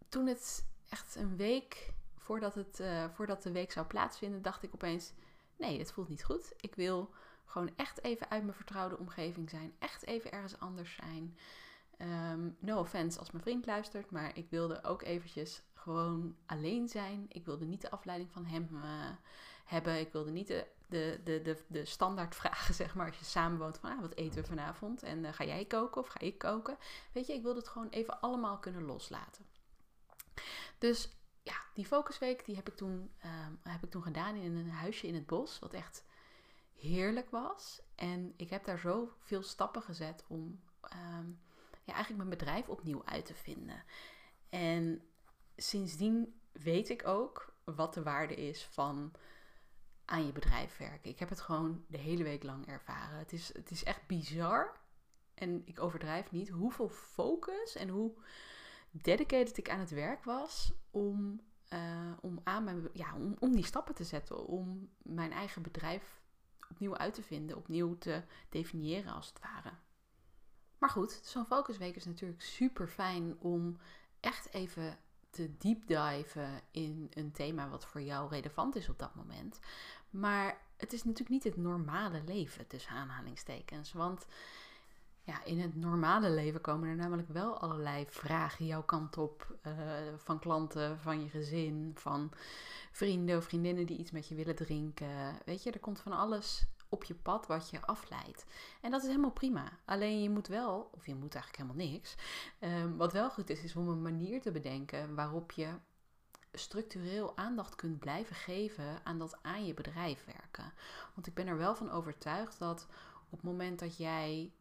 toen 0.10 0.28
het 0.28 0.66
echt 0.90 1.16
een 1.16 1.36
week 1.36 1.94
voordat, 2.18 2.56
het, 2.56 2.80
uh, 2.80 3.06
voordat 3.14 3.44
de 3.44 3.52
week 3.52 3.72
zou 3.72 3.86
plaatsvinden, 3.86 4.42
dacht 4.42 4.64
ik 4.64 4.74
opeens: 4.74 5.14
nee, 5.58 5.80
het 5.80 5.92
voelt 5.92 6.10
niet 6.10 6.24
goed. 6.24 6.54
Ik 6.58 6.76
wil 6.76 7.14
gewoon 7.46 7.72
echt 7.76 8.04
even 8.04 8.30
uit 8.30 8.44
mijn 8.44 8.56
vertrouwde 8.56 8.98
omgeving 8.98 9.50
zijn. 9.50 9.76
Echt 9.80 10.06
even 10.06 10.32
ergens 10.32 10.60
anders 10.60 10.96
zijn. 10.96 11.38
Um, 11.98 12.58
no 12.60 12.80
offense 12.80 13.20
als 13.20 13.32
mijn 13.32 13.44
vriend 13.44 13.66
luistert, 13.66 14.12
maar 14.12 14.38
ik 14.38 14.50
wilde 14.50 14.84
ook 14.84 15.02
eventjes 15.02 15.62
gewoon 15.86 16.36
alleen 16.46 16.88
zijn. 16.88 17.26
Ik 17.30 17.46
wilde 17.46 17.66
niet 17.66 17.82
de 17.82 17.92
afleiding 17.92 18.32
van 18.32 18.46
hem 18.46 18.70
uh, 18.74 18.82
hebben. 19.66 20.00
Ik 20.00 20.12
wilde 20.12 20.32
niet 20.32 20.48
de, 20.48 20.68
de, 20.88 21.22
de, 21.24 21.42
de, 21.42 21.64
de 21.68 21.86
standaard 21.86 22.36
vragen, 22.36 22.74
zeg 22.84 22.96
maar, 22.96 23.08
als 23.08 23.18
je 23.20 23.26
samen 23.26 23.60
woont 23.60 23.78
van 23.78 23.92
ah, 23.92 24.02
wat 24.02 24.16
eten 24.16 24.42
we 24.42 24.48
vanavond? 24.48 25.04
En 25.04 25.24
uh, 25.24 25.34
ga 25.34 25.44
jij 25.44 25.66
koken 25.66 26.02
of 26.02 26.08
ga 26.08 26.20
ik 26.20 26.38
koken? 26.38 26.78
Weet 27.12 27.28
je, 27.28 27.34
ik 27.34 27.42
wilde 27.44 27.60
het 27.60 27.68
gewoon 27.68 27.90
even 27.90 28.22
allemaal 28.22 28.58
kunnen 28.58 28.84
loslaten. 28.84 29.46
Dus 30.78 31.10
ja, 31.44 31.56
die 31.74 31.86
focusweek 31.86 32.46
die 32.46 32.56
heb 32.56 32.68
ik 32.68 32.76
toen, 32.76 33.12
um, 33.26 33.60
heb 33.64 33.84
ik 33.84 33.90
toen 33.90 34.04
gedaan 34.04 34.36
in 34.36 34.56
een 34.56 34.70
huisje 34.70 35.08
in 35.08 35.14
het 35.14 35.26
bos, 35.26 35.60
wat 35.60 35.74
echt 35.74 36.04
heerlijk 36.76 37.30
was. 37.30 37.82
En 37.96 38.34
ik 38.36 38.50
heb 38.50 38.66
daar 38.66 38.80
zoveel 38.80 39.44
stappen 39.44 39.82
gezet 39.82 40.24
om 40.28 40.60
um, 40.94 41.40
ja, 41.84 41.94
eigenlijk 41.94 42.18
mijn 42.18 42.38
bedrijf 42.38 42.70
opnieuw 42.70 43.06
uit 43.06 43.26
te 43.26 43.34
vinden. 43.34 43.84
En 44.50 45.02
sindsdien 45.56 46.40
weet 46.52 46.90
ik 46.90 47.08
ook 47.08 47.54
wat 47.64 47.94
de 47.94 48.04
waarde 48.04 48.36
is 48.36 48.64
van 48.64 49.12
aan 50.06 50.26
je 50.26 50.32
bedrijf 50.32 50.78
werken. 50.78 51.12
Ik 51.12 51.20
heb 51.20 51.30
het 51.30 51.42
gewoon 51.42 51.86
de 51.88 51.98
hele 51.98 52.24
week 52.24 52.44
lang 52.44 52.68
ervaren. 52.68 53.18
Het 53.18 53.34
is, 53.34 53.54
het 53.54 53.72
is 53.72 53.84
echt 53.84 54.08
bizar. 54.08 54.80
En 55.34 55.62
ik 55.66 55.80
overdrijf 55.80 56.32
niet 56.32 56.50
hoeveel 56.50 56.90
focus 56.90 57.76
en 57.76 57.90
hoe 57.90 58.14
dedicated 58.92 59.58
ik 59.58 59.70
aan 59.70 59.80
het 59.80 59.90
werk 59.90 60.24
was 60.24 60.74
om, 60.92 61.42
uh, 61.74 62.12
om, 62.22 62.40
aan 62.44 62.64
mijn, 62.64 62.90
ja, 62.94 63.16
om, 63.16 63.36
om 63.40 63.56
die 63.56 63.66
stappen 63.66 63.96
te 63.96 64.04
zetten. 64.04 64.46
Om 64.46 64.90
mijn 65.02 65.32
eigen 65.32 65.62
bedrijf 65.62 66.22
opnieuw 66.70 66.98
uit 66.98 67.14
te 67.14 67.24
vinden, 67.24 67.58
opnieuw 67.58 67.98
te 67.98 68.24
definiëren 68.50 69.14
als 69.14 69.28
het 69.28 69.40
ware. 69.40 69.74
Maar 70.78 70.90
goed, 70.90 71.20
zo'n 71.24 71.46
focusweek 71.46 71.96
is 71.96 72.06
natuurlijk 72.06 72.42
super 72.42 72.88
fijn 72.88 73.40
om 73.40 73.78
echt 74.20 74.54
even 74.54 74.98
te 75.36 75.58
deep 75.58 75.88
diven 75.88 76.62
in 76.72 77.12
een 77.14 77.32
thema 77.32 77.70
wat 77.70 77.86
voor 77.86 78.02
jou 78.02 78.30
relevant 78.30 78.76
is 78.76 78.90
op 78.90 79.00
dat 79.00 79.16
moment. 79.16 79.60
Maar 80.10 80.58
het 80.78 80.94
is 80.94 81.04
natuurlijk 81.04 81.30
niet 81.30 81.44
het 81.44 81.58
normale 81.64 82.22
leven 82.26 82.68
tussen 82.68 82.92
aanhalingstekens. 82.92 83.94
Want 83.94 84.28
ja, 85.22 85.44
in 85.44 85.60
het 85.60 85.76
normale 85.76 86.30
leven 86.30 86.62
komen 86.62 86.90
er 86.90 86.96
namelijk 86.96 87.30
wel 87.30 87.60
allerlei 87.60 88.06
vragen 88.10 88.66
jouw 88.66 88.84
kant 88.84 89.18
op. 89.18 89.58
Uh, 89.68 89.74
van 90.18 90.40
klanten, 90.40 91.00
van 91.00 91.22
je 91.24 91.30
gezin, 91.30 91.92
van 91.96 92.32
vrienden 92.92 93.38
of 93.38 93.44
vriendinnen 93.44 93.86
die 93.86 93.98
iets 93.98 94.12
met 94.12 94.28
je 94.28 94.36
willen 94.36 94.56
drinken. 94.56 95.40
Weet 95.46 95.64
je, 95.64 95.72
er 95.72 95.80
komt 95.80 96.00
van 96.00 96.12
alles 96.12 96.66
op 96.96 97.04
je 97.04 97.16
pad 97.16 97.48
wat 97.48 97.70
je 97.70 97.82
afleidt. 97.82 98.46
En 98.82 98.92
dat 98.92 99.02
is 99.02 99.08
helemaal 99.08 99.32
prima. 99.32 99.80
Alleen 99.86 100.22
je 100.22 100.30
moet 100.30 100.48
wel, 100.48 100.90
of 100.94 101.06
je 101.06 101.16
moet 101.16 101.36
eigenlijk 101.36 101.64
helemaal 101.64 101.90
niks. 101.92 102.16
Um, 102.60 102.98
wat 102.98 103.14
wel 103.14 103.30
goed 103.30 103.50
is, 103.50 103.64
is 103.64 103.76
om 103.76 103.88
een 103.88 104.02
manier 104.02 104.42
te 104.42 104.52
bedenken 104.52 105.16
waarop 105.16 105.52
je 105.52 105.68
structureel 106.54 107.38
aandacht 107.38 107.76
kunt 107.76 108.00
blijven 108.00 108.36
geven 108.36 109.06
aan 109.06 109.18
dat 109.18 109.38
aan 109.42 109.66
je 109.66 109.74
bedrijf 109.74 110.26
werken. 110.26 110.74
Want 111.14 111.28
ik 111.28 111.34
ben 111.34 111.48
er 111.48 111.58
wel 111.58 111.76
van 111.76 111.92
overtuigd 111.92 112.60
dat 112.60 112.88
op 113.26 113.32
het 113.32 113.44
moment 113.44 113.80
dat 113.80 113.98
jij 113.98 114.52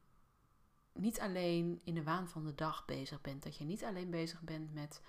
niet 0.93 1.21
alleen 1.21 1.81
in 1.85 1.95
de 1.95 2.03
waan 2.03 2.29
van 2.29 2.45
de 2.45 2.55
dag 2.55 2.85
bezig 2.85 3.21
bent, 3.21 3.43
dat 3.43 3.57
je 3.57 3.65
niet 3.65 3.85
alleen 3.85 4.11
bezig 4.11 4.43
bent 4.43 4.75
met 4.75 5.01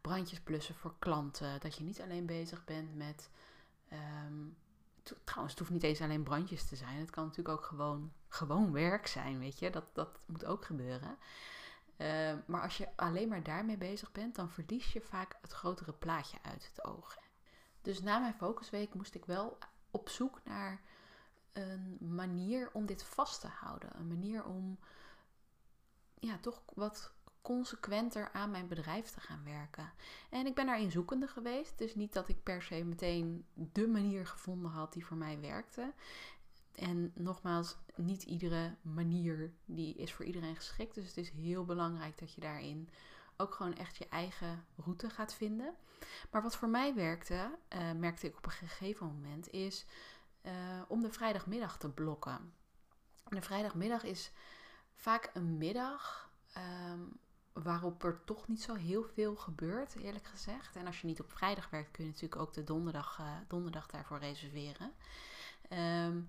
brandjes 0.00 0.40
blussen 0.40 0.74
voor 0.74 0.94
klanten, 0.98 1.60
dat 1.60 1.76
je 1.76 1.84
niet 1.84 2.00
alleen 2.00 2.26
bezig 2.26 2.64
bent 2.64 2.94
met. 2.94 3.30
Ehm, 3.88 4.44
trouwens, 5.24 5.52
het 5.52 5.58
hoeft 5.58 5.70
niet 5.70 5.82
eens 5.82 6.00
alleen 6.00 6.22
brandjes 6.22 6.66
te 6.68 6.76
zijn. 6.76 6.98
Het 6.98 7.10
kan 7.10 7.24
natuurlijk 7.24 7.58
ook 7.58 7.64
gewoon, 7.64 8.12
gewoon 8.28 8.72
werk 8.72 9.06
zijn, 9.06 9.38
weet 9.38 9.58
je. 9.58 9.70
Dat, 9.70 9.84
dat 9.92 10.18
moet 10.26 10.44
ook 10.44 10.64
gebeuren. 10.64 11.18
Ehm, 11.96 12.38
maar 12.46 12.62
als 12.62 12.76
je 12.76 12.88
alleen 12.96 13.28
maar 13.28 13.42
daarmee 13.42 13.76
bezig 13.76 14.12
bent, 14.12 14.34
dan 14.34 14.50
verlies 14.50 14.92
je 14.92 15.00
vaak 15.00 15.36
het 15.40 15.52
grotere 15.52 15.92
plaatje 15.92 16.38
uit 16.42 16.68
het 16.74 16.84
oog. 16.84 17.18
Dus 17.82 18.02
na 18.02 18.18
mijn 18.18 18.34
focusweek 18.34 18.94
moest 18.94 19.14
ik 19.14 19.24
wel 19.24 19.58
op 19.90 20.08
zoek 20.08 20.40
naar 20.44 20.80
een 21.52 21.96
manier 22.00 22.70
om 22.72 22.86
dit 22.86 23.02
vast 23.04 23.40
te 23.40 23.48
houden. 23.48 23.96
Een 23.96 24.08
manier 24.08 24.44
om 24.44 24.78
ja, 26.18 26.38
toch 26.38 26.62
wat 26.74 27.12
consequenter 27.42 28.30
aan 28.32 28.50
mijn 28.50 28.68
bedrijf 28.68 29.10
te 29.10 29.20
gaan 29.20 29.44
werken. 29.44 29.92
En 30.30 30.46
ik 30.46 30.54
ben 30.54 30.66
daarin 30.66 30.90
zoekende 30.90 31.26
geweest. 31.26 31.78
Dus 31.78 31.94
niet 31.94 32.12
dat 32.12 32.28
ik 32.28 32.42
per 32.42 32.62
se 32.62 32.84
meteen 32.84 33.44
de 33.54 33.88
manier 33.88 34.26
gevonden 34.26 34.70
had 34.70 34.92
die 34.92 35.06
voor 35.06 35.16
mij 35.16 35.40
werkte. 35.40 35.92
En 36.74 37.12
nogmaals, 37.14 37.76
niet 37.94 38.22
iedere 38.22 38.74
manier 38.82 39.52
die 39.64 39.94
is 39.94 40.12
voor 40.12 40.24
iedereen 40.24 40.56
geschikt. 40.56 40.94
Dus 40.94 41.06
het 41.06 41.16
is 41.16 41.30
heel 41.30 41.64
belangrijk 41.64 42.18
dat 42.18 42.34
je 42.34 42.40
daarin 42.40 42.88
ook 43.36 43.54
gewoon 43.54 43.74
echt 43.74 43.96
je 43.96 44.08
eigen 44.08 44.64
route 44.76 45.10
gaat 45.10 45.34
vinden. 45.34 45.74
Maar 46.30 46.42
wat 46.42 46.56
voor 46.56 46.68
mij 46.68 46.94
werkte, 46.94 47.58
uh, 47.74 47.92
merkte 47.92 48.26
ik 48.26 48.36
op 48.36 48.44
een 48.44 48.52
gegeven 48.52 49.06
moment, 49.06 49.50
is 49.50 49.86
uh, 50.42 50.52
om 50.88 51.02
de 51.02 51.12
vrijdagmiddag 51.12 51.78
te 51.78 51.88
blokken. 51.88 52.52
de 53.28 53.42
vrijdagmiddag 53.42 54.02
is 54.02 54.32
vaak 54.94 55.30
een 55.34 55.58
middag 55.58 56.30
um, 56.56 57.18
waarop 57.52 58.04
er 58.04 58.24
toch 58.24 58.48
niet 58.48 58.62
zo 58.62 58.74
heel 58.74 59.04
veel 59.04 59.36
gebeurt, 59.36 59.96
eerlijk 59.96 60.26
gezegd. 60.26 60.76
En 60.76 60.86
als 60.86 61.00
je 61.00 61.06
niet 61.06 61.20
op 61.20 61.32
vrijdag 61.32 61.70
werkt, 61.70 61.90
kun 61.90 62.04
je 62.04 62.10
natuurlijk 62.10 62.40
ook 62.40 62.52
de 62.52 62.64
donderdag, 62.64 63.18
uh, 63.20 63.26
donderdag 63.48 63.86
daarvoor 63.86 64.18
reserveren. 64.18 64.92
Um, 65.70 66.28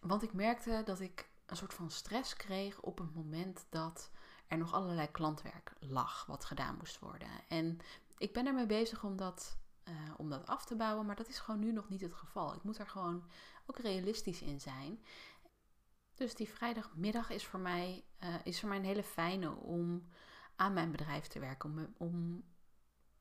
want 0.00 0.22
ik 0.22 0.32
merkte 0.32 0.82
dat 0.84 1.00
ik 1.00 1.28
een 1.46 1.56
soort 1.56 1.74
van 1.74 1.90
stress 1.90 2.36
kreeg 2.36 2.80
op 2.80 2.98
het 2.98 3.14
moment 3.14 3.66
dat 3.68 4.10
er 4.46 4.58
nog 4.58 4.72
allerlei 4.72 5.10
klantwerk 5.10 5.72
lag 5.78 6.26
wat 6.26 6.44
gedaan 6.44 6.76
moest 6.76 6.98
worden. 6.98 7.28
En 7.48 7.78
ik 8.18 8.32
ben 8.32 8.46
ermee 8.46 8.66
bezig 8.66 9.04
om 9.04 9.16
dat, 9.16 9.58
uh, 9.88 9.94
om 10.16 10.30
dat 10.30 10.46
af 10.46 10.64
te 10.64 10.76
bouwen, 10.76 11.06
maar 11.06 11.16
dat 11.16 11.28
is 11.28 11.38
gewoon 11.38 11.60
nu 11.60 11.72
nog 11.72 11.88
niet 11.88 12.00
het 12.00 12.14
geval. 12.14 12.54
Ik 12.54 12.62
moet 12.62 12.78
er 12.78 12.86
gewoon 12.86 13.24
ook 13.66 13.78
realistisch 13.78 14.42
in 14.42 14.60
zijn. 14.60 15.02
Dus 16.14 16.34
die 16.34 16.48
vrijdagmiddag 16.48 17.30
is 17.30 17.46
voor 17.46 17.60
mij, 17.60 18.04
uh, 18.22 18.34
is 18.44 18.60
voor 18.60 18.68
mij 18.68 18.78
een 18.78 18.84
hele 18.84 19.02
fijne 19.02 19.50
om 19.50 20.08
aan 20.58 20.72
mijn 20.72 20.90
bedrijf 20.90 21.26
te 21.26 21.38
werken. 21.38 21.70
Om, 21.70 21.94
om 21.96 22.44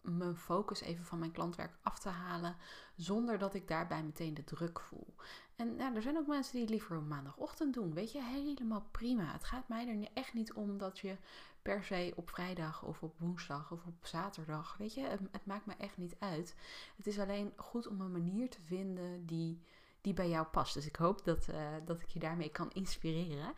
mijn 0.01 0.37
focus 0.37 0.81
even 0.81 1.05
van 1.05 1.19
mijn 1.19 1.31
klantwerk 1.31 1.77
af 1.81 1.99
te 1.99 2.09
halen. 2.09 2.55
Zonder 2.95 3.37
dat 3.37 3.53
ik 3.53 3.67
daarbij 3.67 4.03
meteen 4.03 4.33
de 4.33 4.43
druk 4.43 4.79
voel. 4.79 5.15
En 5.55 5.75
ja, 5.77 5.95
er 5.95 6.01
zijn 6.01 6.17
ook 6.17 6.27
mensen 6.27 6.51
die 6.51 6.61
het 6.61 6.69
liever 6.69 6.97
op 6.97 7.07
maandagochtend 7.07 7.73
doen. 7.73 7.93
Weet 7.93 8.11
je, 8.11 8.23
helemaal 8.23 8.87
prima. 8.91 9.31
Het 9.31 9.43
gaat 9.43 9.67
mij 9.67 9.87
er 9.87 10.07
echt 10.13 10.33
niet 10.33 10.53
om 10.53 10.77
dat 10.77 10.99
je 10.99 11.17
per 11.61 11.83
se 11.83 12.13
op 12.15 12.29
vrijdag 12.29 12.83
of 12.83 13.03
op 13.03 13.19
woensdag 13.19 13.71
of 13.71 13.85
op 13.85 14.05
zaterdag. 14.05 14.77
Weet 14.77 14.93
je, 14.93 15.01
het 15.31 15.45
maakt 15.45 15.65
me 15.65 15.73
echt 15.77 15.97
niet 15.97 16.15
uit. 16.19 16.55
Het 16.97 17.07
is 17.07 17.19
alleen 17.19 17.53
goed 17.55 17.87
om 17.87 18.01
een 18.01 18.11
manier 18.11 18.49
te 18.49 18.61
vinden 18.61 19.25
die 19.25 19.61
die 20.07 20.15
bij 20.15 20.29
jou 20.29 20.45
past. 20.45 20.73
Dus 20.73 20.85
ik 20.85 20.95
hoop 20.95 21.25
dat, 21.25 21.47
uh, 21.49 21.67
dat 21.85 22.01
ik 22.01 22.09
je 22.09 22.19
daarmee 22.19 22.49
kan 22.49 22.71
inspireren. 22.71 23.53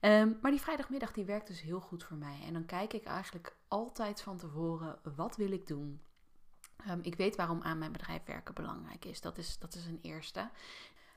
Um, 0.00 0.38
maar 0.42 0.50
die 0.50 0.60
vrijdagmiddag 0.60 1.12
die 1.12 1.24
werkt 1.24 1.46
dus 1.46 1.60
heel 1.60 1.80
goed 1.80 2.04
voor 2.04 2.16
mij. 2.16 2.40
En 2.46 2.52
dan 2.52 2.64
kijk 2.64 2.92
ik 2.92 3.04
eigenlijk 3.04 3.56
altijd 3.68 4.22
van 4.22 4.36
tevoren, 4.36 4.98
wat 5.16 5.36
wil 5.36 5.52
ik 5.52 5.66
doen? 5.66 6.00
Um, 6.88 6.98
ik 7.02 7.14
weet 7.14 7.36
waarom 7.36 7.62
aan 7.62 7.78
mijn 7.78 7.92
bedrijf 7.92 8.24
werken 8.24 8.54
belangrijk 8.54 9.04
is. 9.04 9.20
Dat 9.20 9.38
is, 9.38 9.58
dat 9.58 9.74
is 9.74 9.86
een 9.86 9.98
eerste. 10.02 10.50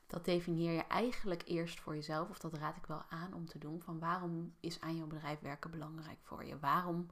Dat 0.07 0.25
definieer 0.25 0.71
je 0.71 0.87
eigenlijk 0.87 1.43
eerst 1.45 1.79
voor 1.79 1.95
jezelf, 1.95 2.29
of 2.29 2.39
dat 2.39 2.53
raad 2.53 2.77
ik 2.77 2.85
wel 2.85 3.03
aan 3.09 3.33
om 3.33 3.45
te 3.45 3.57
doen. 3.57 3.81
Van 3.81 3.99
waarom 3.99 4.55
is 4.59 4.81
aan 4.81 4.95
jouw 4.95 5.07
bedrijf 5.07 5.39
werken 5.39 5.71
belangrijk 5.71 6.19
voor 6.21 6.45
je? 6.45 6.59
Waarom 6.59 7.07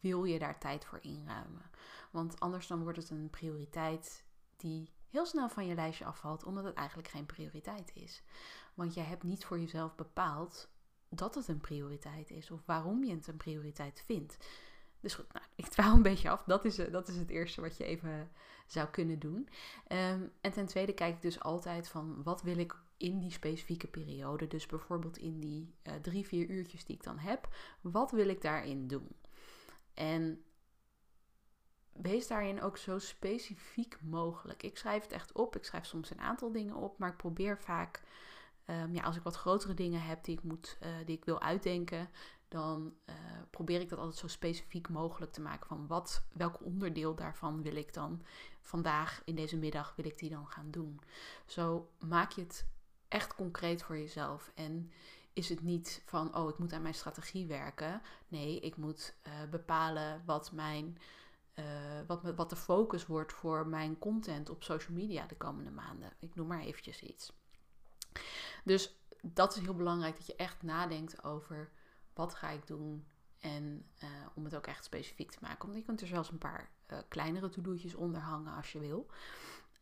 wil 0.00 0.24
je 0.24 0.38
daar 0.38 0.58
tijd 0.58 0.84
voor 0.84 0.98
inruimen? 1.02 1.70
Want 2.10 2.40
anders 2.40 2.66
dan 2.66 2.82
wordt 2.82 2.98
het 2.98 3.10
een 3.10 3.30
prioriteit 3.30 4.24
die 4.56 4.90
heel 5.12 5.26
snel 5.26 5.48
van 5.48 5.66
je 5.66 5.74
lijstje 5.74 6.04
afvalt, 6.04 6.44
omdat 6.44 6.64
het 6.64 6.74
eigenlijk 6.74 7.08
geen 7.08 7.26
prioriteit 7.26 7.90
is. 7.94 8.22
Want 8.74 8.94
jij 8.94 9.04
hebt 9.04 9.22
niet 9.22 9.44
voor 9.44 9.58
jezelf 9.58 9.94
bepaald 9.94 10.68
dat 11.08 11.34
het 11.34 11.48
een 11.48 11.60
prioriteit 11.60 12.30
is 12.30 12.50
of 12.50 12.60
waarom 12.66 13.04
je 13.04 13.14
het 13.14 13.26
een 13.26 13.36
prioriteit 13.36 14.02
vindt. 14.06 14.36
Dus 15.00 15.14
goed, 15.14 15.32
nou, 15.32 15.46
ik 15.54 15.66
twaal 15.66 15.94
een 15.94 16.02
beetje 16.02 16.30
af. 16.30 16.42
Dat 16.44 16.64
is, 16.64 16.78
eh, 16.78 16.92
dat 16.92 17.08
is 17.08 17.16
het 17.16 17.30
eerste 17.30 17.60
wat 17.60 17.76
je 17.76 17.84
even 17.84 18.30
zou 18.66 18.88
kunnen 18.88 19.18
doen. 19.18 19.48
Um, 19.88 20.32
en 20.40 20.52
ten 20.52 20.66
tweede 20.66 20.92
kijk 20.92 21.14
ik 21.14 21.22
dus 21.22 21.40
altijd 21.40 21.88
van 21.88 22.22
wat 22.22 22.42
wil 22.42 22.58
ik 22.58 22.76
in 22.96 23.18
die 23.18 23.30
specifieke 23.30 23.86
periode. 23.86 24.46
Dus 24.46 24.66
bijvoorbeeld 24.66 25.16
in 25.16 25.40
die 25.40 25.74
uh, 25.82 25.94
drie, 25.94 26.26
vier 26.26 26.48
uurtjes 26.48 26.84
die 26.84 26.96
ik 26.96 27.02
dan 27.02 27.18
heb. 27.18 27.48
Wat 27.80 28.10
wil 28.10 28.28
ik 28.28 28.42
daarin 28.42 28.86
doen? 28.86 29.08
En 29.94 30.44
wees 32.02 32.26
daarin 32.26 32.62
ook 32.62 32.76
zo 32.76 32.98
specifiek 32.98 33.98
mogelijk. 34.02 34.62
Ik 34.62 34.78
schrijf 34.78 35.02
het 35.02 35.12
echt 35.12 35.32
op. 35.32 35.56
Ik 35.56 35.64
schrijf 35.64 35.86
soms 35.86 36.10
een 36.10 36.20
aantal 36.20 36.52
dingen 36.52 36.74
op, 36.74 36.98
maar 36.98 37.10
ik 37.10 37.16
probeer 37.16 37.58
vaak, 37.58 38.02
um, 38.66 38.94
ja, 38.94 39.02
als 39.02 39.16
ik 39.16 39.22
wat 39.22 39.36
grotere 39.36 39.74
dingen 39.74 40.02
heb 40.02 40.24
die 40.24 40.36
ik, 40.36 40.42
moet, 40.42 40.78
uh, 40.82 40.88
die 41.06 41.16
ik 41.16 41.24
wil 41.24 41.40
uitdenken, 41.40 42.08
dan 42.48 42.94
uh, 43.06 43.14
probeer 43.50 43.80
ik 43.80 43.88
dat 43.88 43.98
altijd 43.98 44.18
zo 44.18 44.26
specifiek 44.28 44.88
mogelijk 44.88 45.32
te 45.32 45.40
maken. 45.40 45.66
Van 45.66 45.86
wat, 45.86 46.24
welk 46.32 46.64
onderdeel 46.64 47.14
daarvan 47.14 47.62
wil 47.62 47.76
ik 47.76 47.94
dan 47.94 48.24
vandaag 48.60 49.22
in 49.24 49.34
deze 49.34 49.56
middag 49.56 49.96
wil 49.96 50.04
ik 50.04 50.18
die 50.18 50.30
dan 50.30 50.46
gaan 50.46 50.70
doen. 50.70 51.00
Zo 51.46 51.90
maak 51.98 52.32
je 52.32 52.40
het 52.40 52.66
echt 53.08 53.34
concreet 53.34 53.82
voor 53.82 53.98
jezelf. 53.98 54.52
En 54.54 54.92
is 55.32 55.48
het 55.48 55.62
niet 55.62 56.02
van, 56.04 56.36
oh, 56.36 56.48
ik 56.48 56.58
moet 56.58 56.72
aan 56.72 56.82
mijn 56.82 56.94
strategie 56.94 57.46
werken. 57.46 58.02
Nee, 58.28 58.60
ik 58.60 58.76
moet 58.76 59.14
uh, 59.26 59.32
bepalen 59.50 60.22
wat 60.24 60.52
mijn 60.52 60.98
uh, 61.54 61.64
wat, 62.06 62.22
wat 62.36 62.50
de 62.50 62.56
focus 62.56 63.06
wordt 63.06 63.32
voor 63.32 63.66
mijn 63.66 63.98
content 63.98 64.50
op 64.50 64.62
social 64.62 64.96
media 64.96 65.26
de 65.26 65.36
komende 65.36 65.70
maanden. 65.70 66.12
Ik 66.18 66.34
noem 66.34 66.46
maar 66.46 66.60
eventjes 66.60 67.02
iets. 67.02 67.32
Dus 68.64 68.96
dat 69.22 69.56
is 69.56 69.62
heel 69.62 69.74
belangrijk 69.74 70.16
dat 70.16 70.26
je 70.26 70.36
echt 70.36 70.62
nadenkt 70.62 71.24
over 71.24 71.70
wat 72.14 72.34
ga 72.34 72.48
ik 72.48 72.66
doen 72.66 73.06
en 73.38 73.86
uh, 74.02 74.08
om 74.34 74.44
het 74.44 74.54
ook 74.54 74.66
echt 74.66 74.84
specifiek 74.84 75.30
te 75.30 75.38
maken. 75.40 75.66
Want 75.66 75.78
je 75.78 75.84
kunt 75.84 76.00
er 76.00 76.06
zelfs 76.06 76.30
een 76.30 76.38
paar 76.38 76.70
uh, 76.92 76.98
kleinere 77.08 77.48
to-do'tjes 77.48 77.94
onder 77.94 78.20
hangen 78.20 78.54
als 78.54 78.72
je 78.72 78.78
wil. 78.78 79.06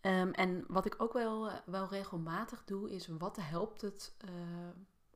Um, 0.02 0.30
en 0.30 0.64
wat 0.68 0.86
ik 0.86 0.94
ook 0.98 1.12
wel, 1.12 1.50
wel 1.66 1.88
regelmatig 1.88 2.64
doe, 2.64 2.90
is 2.90 3.06
wat 3.06 3.36
helpt 3.40 3.80
het 3.80 4.14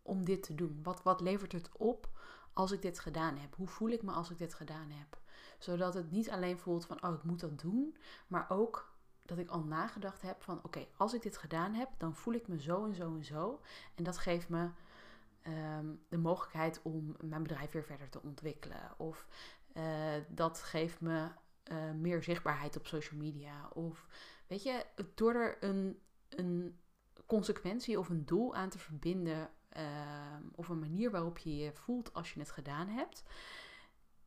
om 0.02 0.24
dit 0.24 0.42
te 0.42 0.54
doen? 0.54 0.80
Wat, 0.82 1.02
wat 1.02 1.20
levert 1.20 1.52
het 1.52 1.70
op 1.72 2.08
als 2.52 2.72
ik 2.72 2.82
dit 2.82 2.98
gedaan 2.98 3.36
heb? 3.36 3.54
Hoe 3.54 3.66
voel 3.66 3.88
ik 3.88 4.02
me 4.02 4.12
als 4.12 4.30
ik 4.30 4.38
dit 4.38 4.54
gedaan 4.54 4.90
heb? 4.90 5.18
Zodat 5.58 5.94
het 5.94 6.10
niet 6.10 6.30
alleen 6.30 6.58
voelt 6.58 6.86
van, 6.86 7.04
oh, 7.04 7.14
ik 7.14 7.22
moet 7.22 7.40
dat 7.40 7.60
doen, 7.60 7.96
maar 8.26 8.46
ook 8.48 8.92
dat 9.22 9.38
ik 9.38 9.48
al 9.48 9.62
nagedacht 9.62 10.22
heb 10.22 10.42
van, 10.42 10.60
oké, 10.62 10.86
als 10.96 11.14
ik 11.14 11.22
dit 11.22 11.36
gedaan 11.36 11.74
heb, 11.74 11.88
dan 11.98 12.14
voel 12.14 12.34
ik 12.34 12.48
me 12.48 12.60
zo 12.60 12.84
en 12.84 12.94
zo 12.94 13.14
en 13.14 13.24
zo. 13.24 13.60
En 13.94 14.04
dat 14.04 14.18
geeft 14.18 14.48
me 14.48 14.68
um, 15.78 16.00
de 16.08 16.18
mogelijkheid 16.18 16.80
om 16.82 17.16
mijn 17.20 17.42
bedrijf 17.42 17.72
weer 17.72 17.84
verder 17.84 18.08
te 18.08 18.22
ontwikkelen. 18.22 18.94
Of 18.96 19.26
uh, 19.74 20.12
dat 20.28 20.62
geeft 20.62 21.00
me 21.00 21.28
uh, 21.64 21.90
meer 21.90 22.22
zichtbaarheid 22.22 22.76
op 22.76 22.86
social 22.86 23.20
media. 23.20 23.68
Of 23.72 24.06
weet 24.46 24.62
je, 24.62 24.86
door 25.14 25.34
er 25.34 25.64
een, 25.64 26.00
een 26.28 26.78
consequentie 27.26 27.98
of 27.98 28.08
een 28.08 28.24
doel 28.24 28.54
aan 28.54 28.68
te 28.68 28.78
verbinden, 28.78 29.50
uh, 29.76 29.82
of 30.54 30.68
een 30.68 30.78
manier 30.78 31.10
waarop 31.10 31.38
je 31.38 31.56
je 31.56 31.72
voelt 31.72 32.12
als 32.12 32.32
je 32.32 32.40
het 32.40 32.50
gedaan 32.50 32.88
hebt, 32.88 33.22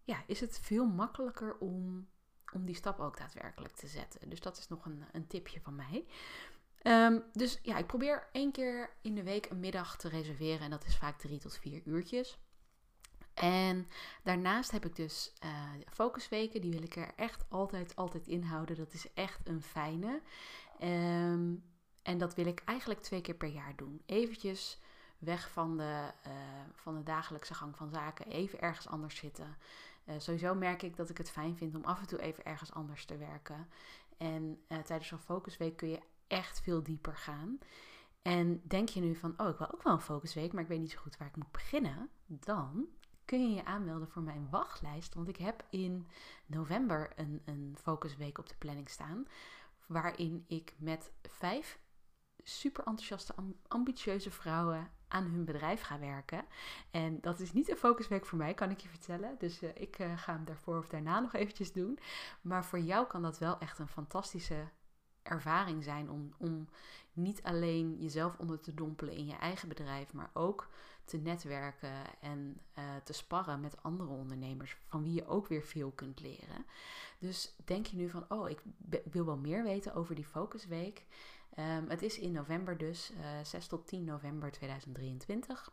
ja, 0.07 0.23
is 0.27 0.39
het 0.39 0.59
veel 0.59 0.85
makkelijker 0.85 1.57
om, 1.57 2.07
om 2.53 2.65
die 2.65 2.75
stap 2.75 2.99
ook 2.99 3.17
daadwerkelijk 3.17 3.73
te 3.73 3.87
zetten. 3.87 4.29
Dus 4.29 4.39
dat 4.39 4.57
is 4.57 4.67
nog 4.67 4.85
een, 4.85 5.03
een 5.11 5.27
tipje 5.27 5.61
van 5.61 5.75
mij. 5.75 6.05
Um, 6.83 7.23
dus 7.33 7.59
ja, 7.61 7.77
ik 7.77 7.87
probeer 7.87 8.27
één 8.31 8.51
keer 8.51 8.89
in 9.01 9.15
de 9.15 9.23
week 9.23 9.49
een 9.49 9.59
middag 9.59 9.97
te 9.97 10.09
reserveren. 10.09 10.59
En 10.59 10.69
dat 10.69 10.85
is 10.85 10.97
vaak 10.97 11.17
drie 11.17 11.39
tot 11.39 11.57
vier 11.57 11.81
uurtjes. 11.85 12.39
En 13.33 13.87
daarnaast 14.23 14.71
heb 14.71 14.85
ik 14.85 14.95
dus 14.95 15.33
uh, 15.43 15.71
focusweken. 15.89 16.61
Die 16.61 16.71
wil 16.71 16.83
ik 16.83 16.95
er 16.95 17.13
echt 17.15 17.45
altijd, 17.49 17.95
altijd 17.95 18.27
inhouden. 18.27 18.75
Dat 18.75 18.93
is 18.93 19.13
echt 19.13 19.47
een 19.47 19.61
fijne. 19.61 20.21
Um, 20.81 21.63
en 22.03 22.17
dat 22.17 22.35
wil 22.35 22.45
ik 22.45 22.61
eigenlijk 22.65 23.01
twee 23.01 23.21
keer 23.21 23.35
per 23.35 23.49
jaar 23.49 23.75
doen. 23.75 24.01
Eventjes 24.05 24.79
weg 25.17 25.51
van 25.51 25.77
de, 25.77 26.11
uh, 26.27 26.33
van 26.73 26.95
de 26.95 27.03
dagelijkse 27.03 27.53
gang 27.53 27.77
van 27.77 27.89
zaken. 27.89 28.27
Even 28.27 28.61
ergens 28.61 28.87
anders 28.87 29.15
zitten. 29.15 29.57
Sowieso 30.17 30.55
merk 30.55 30.81
ik 30.81 30.95
dat 30.95 31.09
ik 31.09 31.17
het 31.17 31.29
fijn 31.29 31.57
vind 31.57 31.75
om 31.75 31.83
af 31.83 31.99
en 31.99 32.07
toe 32.07 32.21
even 32.21 32.45
ergens 32.45 32.73
anders 32.73 33.05
te 33.05 33.17
werken. 33.17 33.67
En 34.17 34.59
tijdens 34.67 35.07
zo'n 35.07 35.19
focusweek 35.19 35.77
kun 35.77 35.89
je 35.89 35.99
echt 36.27 36.61
veel 36.61 36.83
dieper 36.83 37.15
gaan. 37.15 37.59
En 38.21 38.61
denk 38.63 38.89
je 38.89 38.99
nu 38.99 39.15
van, 39.15 39.33
oh, 39.37 39.47
ik 39.47 39.57
wil 39.57 39.73
ook 39.73 39.83
wel 39.83 39.93
een 39.93 40.01
focusweek, 40.01 40.53
maar 40.53 40.63
ik 40.63 40.69
weet 40.69 40.79
niet 40.79 40.91
zo 40.91 40.99
goed 40.99 41.17
waar 41.17 41.27
ik 41.27 41.35
moet 41.35 41.51
beginnen. 41.51 42.09
Dan 42.25 42.87
kun 43.25 43.49
je 43.49 43.55
je 43.55 43.65
aanmelden 43.65 44.07
voor 44.07 44.21
mijn 44.21 44.47
wachtlijst. 44.49 45.13
Want 45.13 45.27
ik 45.27 45.37
heb 45.37 45.65
in 45.69 46.07
november 46.45 47.11
een, 47.15 47.41
een 47.45 47.77
focusweek 47.81 48.37
op 48.37 48.49
de 48.49 48.55
planning 48.57 48.89
staan. 48.89 49.27
Waarin 49.87 50.45
ik 50.47 50.73
met 50.77 51.11
vijf 51.21 51.79
super 52.43 52.83
enthousiaste, 52.83 53.33
ambitieuze 53.67 54.31
vrouwen 54.31 54.91
aan 55.07 55.23
hun 55.23 55.45
bedrijf 55.45 55.81
ga 55.81 55.99
werken. 55.99 56.45
En 56.91 57.21
dat 57.21 57.39
is 57.39 57.53
niet 57.53 57.69
een 57.69 57.77
focusweek 57.77 58.25
voor 58.25 58.37
mij, 58.37 58.53
kan 58.53 58.69
ik 58.69 58.79
je 58.79 58.89
vertellen. 58.89 59.35
Dus 59.37 59.63
uh, 59.63 59.69
ik 59.73 59.99
uh, 59.99 60.17
ga 60.17 60.33
hem 60.33 60.45
daarvoor 60.45 60.77
of 60.77 60.87
daarna 60.87 61.19
nog 61.19 61.33
eventjes 61.33 61.71
doen. 61.71 61.99
Maar 62.41 62.65
voor 62.65 62.79
jou 62.79 63.07
kan 63.07 63.21
dat 63.21 63.37
wel 63.37 63.59
echt 63.59 63.79
een 63.79 63.87
fantastische 63.87 64.67
ervaring 65.23 65.83
zijn 65.83 66.09
om, 66.09 66.33
om 66.37 66.67
niet 67.13 67.43
alleen 67.43 67.97
jezelf 67.99 68.37
onder 68.37 68.59
te 68.59 68.73
dompelen 68.73 69.13
in 69.13 69.25
je 69.25 69.35
eigen 69.35 69.67
bedrijf, 69.67 70.13
maar 70.13 70.29
ook 70.33 70.69
te 71.05 71.17
netwerken 71.17 72.19
en 72.21 72.61
uh, 72.77 72.83
te 73.03 73.13
sparren 73.13 73.59
met 73.59 73.83
andere 73.83 74.09
ondernemers, 74.09 74.77
van 74.85 75.03
wie 75.03 75.13
je 75.13 75.27
ook 75.27 75.47
weer 75.47 75.63
veel 75.63 75.91
kunt 75.91 76.19
leren. 76.19 76.65
Dus 77.19 77.55
denk 77.65 77.85
je 77.85 77.97
nu 77.97 78.09
van, 78.09 78.25
oh, 78.29 78.49
ik 78.49 78.61
wil 79.11 79.25
wel 79.25 79.37
meer 79.37 79.63
weten 79.63 79.93
over 79.93 80.15
die 80.15 80.25
focusweek. 80.25 81.05
Um, 81.59 81.89
het 81.89 82.01
is 82.01 82.19
in 82.19 82.31
november 82.31 82.77
dus, 82.77 83.11
uh, 83.11 83.39
eh, 83.39 83.45
6 83.45 83.67
tot 83.67 83.87
10 83.87 84.03
november 84.03 84.51
2023. 84.51 85.69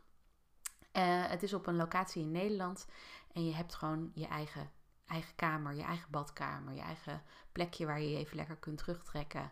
Uh, 0.93 1.23
eh, 1.23 1.29
het 1.29 1.43
is 1.43 1.53
op 1.53 1.67
een 1.67 1.75
locatie 1.75 2.21
in 2.21 2.31
Nederland 2.31 2.87
en 3.33 3.45
je 3.45 3.53
hebt 3.53 3.75
gewoon 3.75 4.11
je 4.13 4.27
eigen, 4.27 4.71
eigen 5.05 5.35
kamer, 5.35 5.73
je 5.73 5.83
eigen 5.83 6.11
badkamer, 6.11 6.73
je 6.73 6.81
eigen 6.81 7.23
plekje 7.51 7.85
waar 7.85 8.01
je 8.01 8.09
je 8.09 8.17
even 8.17 8.35
lekker 8.35 8.55
kunt 8.55 8.77
terugtrekken. 8.77 9.51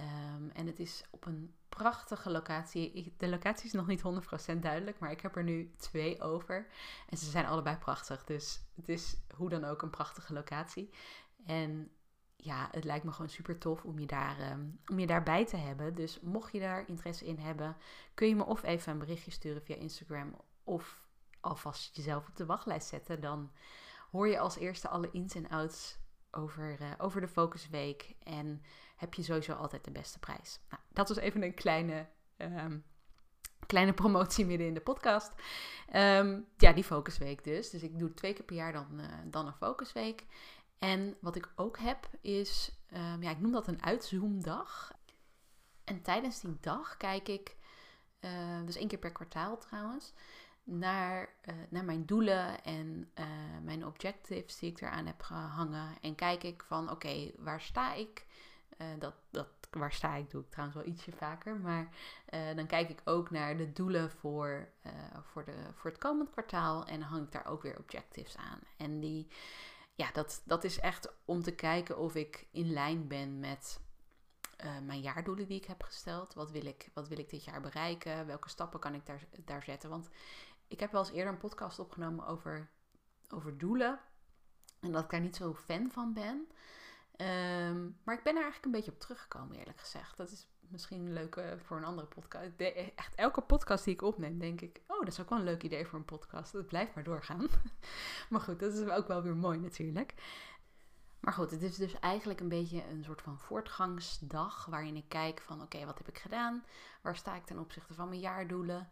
Um, 0.00 0.50
en 0.50 0.66
het 0.66 0.78
is 0.78 1.04
op 1.10 1.26
een 1.26 1.54
prachtige 1.68 2.30
locatie. 2.30 3.14
De 3.16 3.28
locatie 3.28 3.66
is 3.66 3.72
nog 3.72 3.86
niet 3.86 4.02
100% 4.54 4.58
duidelijk, 4.62 4.98
maar 4.98 5.10
ik 5.10 5.20
heb 5.20 5.36
er 5.36 5.44
nu 5.44 5.72
twee 5.76 6.20
over. 6.20 6.66
En 7.08 7.16
ze 7.16 7.30
zijn 7.30 7.46
allebei 7.46 7.76
prachtig. 7.76 8.24
Dus 8.24 8.60
het 8.74 8.88
is 8.88 9.16
hoe 9.36 9.48
dan 9.48 9.64
ook 9.64 9.82
een 9.82 9.90
prachtige 9.90 10.32
locatie. 10.32 10.90
En 11.46 11.90
ja, 12.42 12.68
het 12.70 12.84
lijkt 12.84 13.04
me 13.04 13.12
gewoon 13.12 13.30
super 13.30 13.58
tof 13.58 13.84
om 13.84 13.98
je, 13.98 14.06
daar, 14.06 14.52
um, 14.52 14.80
om 14.86 14.98
je 14.98 15.06
daarbij 15.06 15.46
te 15.46 15.56
hebben. 15.56 15.94
Dus 15.94 16.20
mocht 16.20 16.52
je 16.52 16.60
daar 16.60 16.88
interesse 16.88 17.26
in 17.26 17.38
hebben, 17.38 17.76
kun 18.14 18.28
je 18.28 18.36
me 18.36 18.44
of 18.44 18.62
even 18.62 18.92
een 18.92 18.98
berichtje 18.98 19.30
sturen 19.30 19.62
via 19.62 19.76
Instagram. 19.76 20.34
Of 20.64 21.08
alvast 21.40 21.96
jezelf 21.96 22.28
op 22.28 22.36
de 22.36 22.46
wachtlijst 22.46 22.88
zetten. 22.88 23.20
Dan 23.20 23.50
hoor 24.10 24.28
je 24.28 24.38
als 24.38 24.56
eerste 24.56 24.88
alle 24.88 25.08
ins 25.12 25.34
en 25.34 25.48
outs 25.48 25.98
over, 26.30 26.80
uh, 26.80 26.90
over 26.98 27.20
de 27.20 27.28
Focusweek. 27.28 28.14
En 28.22 28.62
heb 28.96 29.14
je 29.14 29.22
sowieso 29.22 29.52
altijd 29.52 29.84
de 29.84 29.90
beste 29.90 30.18
prijs. 30.18 30.60
Nou, 30.68 30.82
dat 30.88 31.08
was 31.08 31.16
even 31.16 31.42
een 31.42 31.54
kleine, 31.54 32.06
um, 32.36 32.84
kleine 33.66 33.92
promotie 33.92 34.46
midden 34.46 34.66
in 34.66 34.74
de 34.74 34.80
podcast. 34.80 35.32
Um, 35.94 36.46
ja, 36.56 36.72
die 36.72 36.84
Focusweek 36.84 37.44
dus. 37.44 37.70
Dus 37.70 37.82
ik 37.82 37.98
doe 37.98 38.14
twee 38.14 38.32
keer 38.32 38.44
per 38.44 38.56
jaar 38.56 38.72
dan, 38.72 39.00
uh, 39.00 39.06
dan 39.24 39.46
een 39.46 39.52
Focusweek. 39.52 40.24
En 40.80 41.16
wat 41.20 41.36
ik 41.36 41.52
ook 41.56 41.78
heb 41.78 42.08
is, 42.20 42.72
um, 42.92 43.22
ja, 43.22 43.30
ik 43.30 43.40
noem 43.40 43.52
dat 43.52 43.66
een 43.66 43.82
uitzoomdag. 43.82 44.92
En 45.84 46.02
tijdens 46.02 46.40
die 46.40 46.56
dag 46.60 46.96
kijk 46.96 47.28
ik, 47.28 47.56
uh, 48.20 48.64
dus 48.64 48.76
één 48.76 48.88
keer 48.88 48.98
per 48.98 49.12
kwartaal 49.12 49.58
trouwens, 49.58 50.12
naar, 50.64 51.28
uh, 51.44 51.54
naar 51.68 51.84
mijn 51.84 52.06
doelen 52.06 52.64
en 52.64 53.10
uh, 53.18 53.26
mijn 53.62 53.86
objectives 53.86 54.58
die 54.58 54.70
ik 54.70 54.80
eraan 54.80 55.06
heb 55.06 55.22
gehangen. 55.22 56.00
En 56.00 56.14
kijk 56.14 56.42
ik 56.42 56.62
van, 56.62 56.90
oké, 56.90 57.30
waar 57.38 57.60
sta 57.60 57.94
ik? 57.94 58.26
Uh, 58.78 58.86
dat, 58.98 59.14
dat, 59.30 59.48
waar 59.70 59.92
sta 59.92 60.14
ik 60.14 60.30
doe 60.30 60.42
ik 60.42 60.50
trouwens 60.50 60.78
wel 60.78 60.88
ietsje 60.88 61.12
vaker. 61.12 61.56
Maar 61.56 61.88
dan 62.54 62.66
kijk 62.66 62.88
ik 62.88 63.00
ook 63.04 63.30
naar 63.30 63.56
de 63.56 63.72
doelen 63.72 64.10
voor, 64.10 64.68
voor, 65.22 65.44
de, 65.44 65.56
voor 65.74 65.90
het 65.90 66.00
komend 66.00 66.30
kwartaal. 66.30 66.86
En 66.86 67.02
hang 67.02 67.24
ik 67.24 67.32
daar 67.32 67.46
ook 67.46 67.62
weer 67.62 67.78
objectives 67.78 68.36
aan. 68.36 68.60
En 68.76 69.00
die, 69.00 69.28
ja, 70.00 70.10
dat, 70.12 70.42
dat 70.44 70.64
is 70.64 70.78
echt 70.78 71.12
om 71.24 71.42
te 71.42 71.54
kijken 71.54 71.98
of 71.98 72.14
ik 72.14 72.46
in 72.50 72.72
lijn 72.72 73.08
ben 73.08 73.40
met 73.40 73.80
uh, 74.64 74.78
mijn 74.78 75.00
jaardoelen 75.00 75.46
die 75.46 75.56
ik 75.56 75.64
heb 75.64 75.82
gesteld. 75.82 76.34
Wat 76.34 76.50
wil 76.50 76.66
ik, 76.66 76.90
wat 76.94 77.08
wil 77.08 77.18
ik 77.18 77.30
dit 77.30 77.44
jaar 77.44 77.60
bereiken? 77.60 78.26
Welke 78.26 78.48
stappen 78.48 78.80
kan 78.80 78.94
ik 78.94 79.06
daar, 79.06 79.26
daar 79.44 79.62
zetten? 79.62 79.90
Want 79.90 80.08
ik 80.68 80.80
heb 80.80 80.92
wel 80.92 81.00
eens 81.00 81.10
eerder 81.10 81.32
een 81.32 81.38
podcast 81.38 81.78
opgenomen 81.78 82.26
over, 82.26 82.70
over 83.28 83.58
doelen. 83.58 84.00
En 84.80 84.92
dat 84.92 85.04
ik 85.04 85.10
daar 85.10 85.20
niet 85.20 85.36
zo 85.36 85.54
fan 85.54 85.90
van 85.90 86.12
ben. 86.12 86.48
Um, 87.26 87.98
maar 88.04 88.14
ik 88.14 88.22
ben 88.22 88.36
er 88.36 88.42
eigenlijk 88.42 88.64
een 88.64 88.70
beetje 88.70 88.92
op 88.92 89.00
teruggekomen, 89.00 89.58
eerlijk 89.58 89.80
gezegd. 89.80 90.16
Dat 90.16 90.30
is 90.30 90.48
misschien 90.70 91.12
leuk 91.12 91.36
uh, 91.36 91.44
voor 91.64 91.76
een 91.76 91.84
andere 91.84 92.06
podcast. 92.06 92.50
Echt 92.96 93.14
elke 93.14 93.40
podcast 93.40 93.84
die 93.84 93.94
ik 93.94 94.02
opneem, 94.02 94.38
denk 94.38 94.60
ik... 94.60 94.80
Oh, 94.86 94.98
dat 94.98 95.08
is 95.08 95.20
ook 95.20 95.28
wel 95.28 95.38
een 95.38 95.44
leuk 95.44 95.62
idee 95.62 95.86
voor 95.86 95.98
een 95.98 96.04
podcast. 96.04 96.52
Dat 96.52 96.66
blijft 96.66 96.94
maar 96.94 97.04
doorgaan. 97.04 97.48
maar 98.30 98.40
goed, 98.40 98.60
dat 98.60 98.72
is 98.72 98.88
ook 98.88 99.08
wel 99.08 99.22
weer 99.22 99.36
mooi 99.36 99.58
natuurlijk. 99.58 100.14
Maar 101.20 101.32
goed, 101.32 101.50
het 101.50 101.62
is 101.62 101.76
dus 101.76 101.98
eigenlijk 101.98 102.40
een 102.40 102.48
beetje 102.48 102.88
een 102.88 103.04
soort 103.04 103.22
van 103.22 103.38
voortgangsdag... 103.38 104.66
waarin 104.66 104.96
ik 104.96 105.08
kijk 105.08 105.40
van, 105.40 105.62
oké, 105.62 105.84
wat 105.84 105.98
heb 105.98 106.08
ik 106.08 106.18
gedaan? 106.18 106.64
Waar 107.02 107.16
sta 107.16 107.36
ik 107.36 107.44
ten 107.44 107.58
opzichte 107.58 107.94
van 107.94 108.08
mijn 108.08 108.20
jaardoelen? 108.20 108.90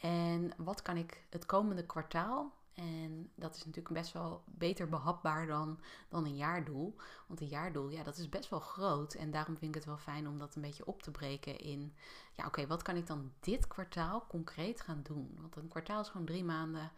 En 0.00 0.52
wat 0.56 0.82
kan 0.82 0.96
ik 0.96 1.24
het 1.30 1.46
komende 1.46 1.86
kwartaal 1.86 2.52
en 2.74 3.30
dat 3.34 3.54
is 3.54 3.64
natuurlijk 3.64 3.94
best 3.94 4.12
wel 4.12 4.44
beter 4.46 4.88
behapbaar 4.88 5.46
dan, 5.46 5.80
dan 6.08 6.24
een 6.24 6.36
jaardoel. 6.36 6.96
Want 7.26 7.40
een 7.40 7.48
jaardoel, 7.48 7.88
ja, 7.88 8.02
dat 8.02 8.18
is 8.18 8.28
best 8.28 8.48
wel 8.48 8.60
groot. 8.60 9.14
En 9.14 9.30
daarom 9.30 9.56
vind 9.56 9.70
ik 9.70 9.74
het 9.74 9.84
wel 9.84 9.98
fijn 9.98 10.28
om 10.28 10.38
dat 10.38 10.54
een 10.54 10.62
beetje 10.62 10.86
op 10.86 11.02
te 11.02 11.10
breken 11.10 11.58
in... 11.58 11.94
Ja, 12.32 12.46
oké, 12.46 12.66
wat 12.66 12.82
kan 12.82 12.96
ik 12.96 13.06
dan 13.06 13.32
dit 13.40 13.66
kwartaal 13.66 14.26
concreet 14.26 14.80
gaan 14.80 15.00
doen? 15.02 15.36
Want 15.40 15.56
een 15.56 15.68
kwartaal 15.68 16.00
is 16.00 16.08
gewoon 16.08 16.26
drie 16.26 16.44
maanden. 16.44 16.92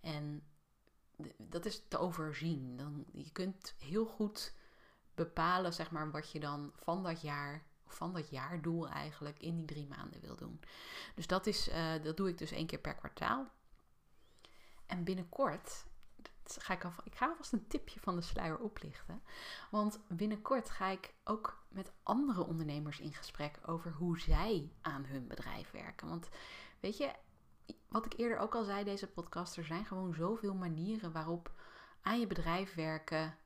En 0.00 0.42
dat 1.36 1.64
is 1.64 1.82
te 1.88 1.98
overzien. 1.98 2.76
Dan, 2.76 3.04
je 3.12 3.30
kunt 3.32 3.74
heel 3.78 4.06
goed 4.06 4.54
bepalen, 5.14 5.72
zeg 5.72 5.90
maar, 5.90 6.10
wat 6.10 6.30
je 6.30 6.40
dan 6.40 6.72
van 6.74 7.02
dat 7.02 7.20
jaar 7.20 7.70
van 7.86 8.12
dat 8.12 8.30
jaardoel 8.30 8.88
eigenlijk 8.88 9.38
in 9.38 9.56
die 9.56 9.64
drie 9.64 9.86
maanden 9.86 10.20
wil 10.20 10.36
doen. 10.36 10.60
Dus 11.14 11.26
dat, 11.26 11.46
is, 11.46 11.68
uh, 11.68 12.02
dat 12.02 12.16
doe 12.16 12.28
ik 12.28 12.38
dus 12.38 12.50
één 12.50 12.66
keer 12.66 12.78
per 12.78 12.94
kwartaal. 12.94 13.50
En 14.92 15.04
binnenkort 15.04 15.86
ga 16.44 16.74
ik, 16.74 16.84
ik 17.04 17.14
ga 17.14 17.28
alvast 17.28 17.52
een 17.52 17.66
tipje 17.66 18.00
van 18.00 18.16
de 18.16 18.22
sluier 18.22 18.58
oplichten. 18.58 19.22
Want 19.70 20.00
binnenkort 20.08 20.70
ga 20.70 20.88
ik 20.88 21.14
ook 21.24 21.64
met 21.68 21.92
andere 22.02 22.44
ondernemers 22.44 23.00
in 23.00 23.12
gesprek 23.12 23.58
over 23.66 23.92
hoe 23.92 24.20
zij 24.20 24.72
aan 24.80 25.04
hun 25.04 25.26
bedrijf 25.26 25.70
werken. 25.70 26.08
Want 26.08 26.28
weet 26.80 26.96
je, 26.96 27.12
wat 27.88 28.06
ik 28.06 28.18
eerder 28.18 28.38
ook 28.38 28.54
al 28.54 28.64
zei, 28.64 28.84
deze 28.84 29.06
podcast, 29.06 29.56
er 29.56 29.64
zijn 29.64 29.84
gewoon 29.84 30.14
zoveel 30.14 30.54
manieren 30.54 31.12
waarop 31.12 31.52
aan 32.02 32.20
je 32.20 32.26
bedrijf 32.26 32.74
werken 32.74 33.36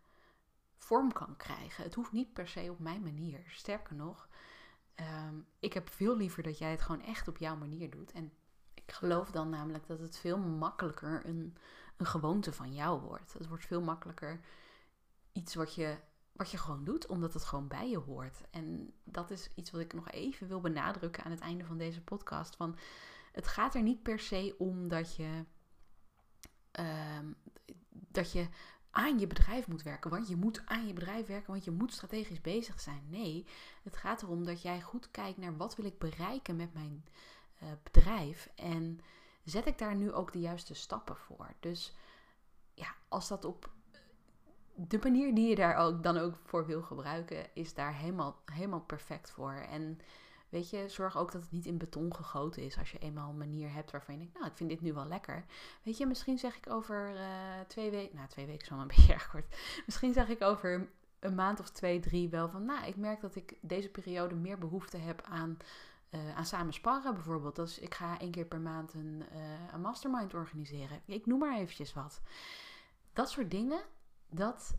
vorm 0.76 1.12
kan 1.12 1.36
krijgen. 1.36 1.84
Het 1.84 1.94
hoeft 1.94 2.12
niet 2.12 2.32
per 2.32 2.48
se 2.48 2.70
op 2.70 2.78
mijn 2.78 3.02
manier. 3.02 3.44
Sterker 3.46 3.94
nog, 3.94 4.28
um, 4.96 5.46
ik 5.58 5.72
heb 5.72 5.88
veel 5.88 6.16
liever 6.16 6.42
dat 6.42 6.58
jij 6.58 6.70
het 6.70 6.82
gewoon 6.82 7.02
echt 7.02 7.28
op 7.28 7.36
jouw 7.36 7.56
manier 7.56 7.90
doet. 7.90 8.12
En 8.12 8.32
ik 8.86 8.92
geloof 8.92 9.30
dan 9.30 9.48
namelijk 9.48 9.86
dat 9.86 9.98
het 9.98 10.16
veel 10.16 10.38
makkelijker 10.38 11.22
een, 11.24 11.56
een 11.96 12.06
gewoonte 12.06 12.52
van 12.52 12.74
jou 12.74 13.00
wordt. 13.00 13.32
Het 13.32 13.48
wordt 13.48 13.66
veel 13.66 13.82
makkelijker 13.82 14.40
iets 15.32 15.54
wat 15.54 15.74
je, 15.74 15.96
wat 16.32 16.50
je 16.50 16.58
gewoon 16.58 16.84
doet, 16.84 17.06
omdat 17.06 17.32
het 17.32 17.44
gewoon 17.44 17.68
bij 17.68 17.90
je 17.90 17.98
hoort. 17.98 18.40
En 18.50 18.92
dat 19.04 19.30
is 19.30 19.50
iets 19.54 19.70
wat 19.70 19.80
ik 19.80 19.92
nog 19.92 20.10
even 20.10 20.48
wil 20.48 20.60
benadrukken 20.60 21.24
aan 21.24 21.30
het 21.30 21.40
einde 21.40 21.64
van 21.64 21.78
deze 21.78 22.02
podcast. 22.02 22.56
Van, 22.56 22.76
het 23.32 23.46
gaat 23.46 23.74
er 23.74 23.82
niet 23.82 24.02
per 24.02 24.18
se 24.18 24.54
om 24.58 24.88
dat 24.88 25.16
je, 25.16 25.44
um, 26.72 27.36
dat 27.90 28.32
je 28.32 28.48
aan 28.90 29.18
je 29.18 29.26
bedrijf 29.26 29.68
moet 29.68 29.82
werken. 29.82 30.10
Want 30.10 30.28
je 30.28 30.36
moet 30.36 30.62
aan 30.66 30.86
je 30.86 30.92
bedrijf 30.92 31.26
werken, 31.26 31.52
want 31.52 31.64
je 31.64 31.70
moet 31.70 31.92
strategisch 31.92 32.40
bezig 32.40 32.80
zijn. 32.80 33.02
Nee, 33.08 33.46
het 33.82 33.96
gaat 33.96 34.22
erom 34.22 34.44
dat 34.44 34.62
jij 34.62 34.80
goed 34.82 35.10
kijkt 35.10 35.38
naar 35.38 35.56
wat 35.56 35.76
wil 35.76 35.84
ik 35.84 35.98
bereiken 35.98 36.56
met 36.56 36.74
mijn 36.74 37.04
uh, 37.62 37.68
bedrijf. 37.82 38.50
En 38.54 39.00
zet 39.44 39.66
ik 39.66 39.78
daar 39.78 39.94
nu 39.94 40.12
ook 40.12 40.32
de 40.32 40.40
juiste 40.40 40.74
stappen 40.74 41.16
voor? 41.16 41.54
Dus 41.60 41.94
ja, 42.74 42.94
als 43.08 43.28
dat 43.28 43.44
op 43.44 43.70
de 44.74 44.98
manier 45.02 45.34
die 45.34 45.48
je 45.48 45.54
daar 45.54 45.76
ook 45.76 46.02
dan 46.02 46.18
ook 46.18 46.34
voor 46.44 46.66
wil 46.66 46.82
gebruiken, 46.82 47.54
is 47.54 47.74
daar 47.74 47.94
helemaal, 47.94 48.40
helemaal 48.44 48.80
perfect 48.80 49.30
voor. 49.30 49.52
En 49.52 49.98
weet 50.48 50.70
je, 50.70 50.88
zorg 50.88 51.16
ook 51.16 51.32
dat 51.32 51.42
het 51.42 51.50
niet 51.50 51.66
in 51.66 51.78
beton 51.78 52.14
gegoten 52.14 52.62
is. 52.62 52.78
Als 52.78 52.90
je 52.90 52.98
eenmaal 52.98 53.30
een 53.30 53.38
manier 53.38 53.72
hebt 53.72 53.90
waarvan 53.90 54.14
je 54.14 54.20
denkt, 54.20 54.34
nou, 54.34 54.46
ik 54.46 54.56
vind 54.56 54.70
dit 54.70 54.80
nu 54.80 54.92
wel 54.92 55.06
lekker. 55.06 55.44
Weet 55.82 55.96
je, 55.96 56.06
misschien 56.06 56.38
zeg 56.38 56.56
ik 56.56 56.70
over 56.70 57.14
uh, 57.14 57.20
twee 57.66 57.90
weken, 57.90 58.16
nou, 58.16 58.28
twee 58.28 58.46
weken 58.46 58.62
is 58.62 58.68
wel 58.68 58.80
een 58.80 58.86
beetje 58.96 59.12
erg 59.12 59.30
kort. 59.30 59.56
Misschien 59.86 60.12
zeg 60.12 60.28
ik 60.28 60.42
over 60.42 60.88
een 61.20 61.34
maand 61.34 61.60
of 61.60 61.70
twee, 61.70 62.00
drie 62.00 62.28
wel 62.28 62.48
van, 62.48 62.64
nou, 62.64 62.86
ik 62.86 62.96
merk 62.96 63.20
dat 63.20 63.36
ik 63.36 63.54
deze 63.60 63.88
periode 63.88 64.34
meer 64.34 64.58
behoefte 64.58 64.96
heb 64.96 65.22
aan 65.22 65.56
uh, 66.10 66.36
aan 66.36 66.44
samen 66.46 66.72
sparren 66.72 67.14
bijvoorbeeld. 67.14 67.56
Dus 67.56 67.78
ik 67.78 67.94
ga 67.94 68.18
één 68.18 68.30
keer 68.30 68.44
per 68.44 68.60
maand 68.60 68.94
een, 68.94 69.24
uh, 69.32 69.72
een 69.72 69.80
mastermind 69.80 70.34
organiseren. 70.34 71.00
Ik 71.04 71.26
noem 71.26 71.38
maar 71.38 71.56
eventjes 71.56 71.92
wat. 71.92 72.20
dat 73.12 73.30
soort 73.30 73.50
dingen, 73.50 73.80
dat, 74.28 74.76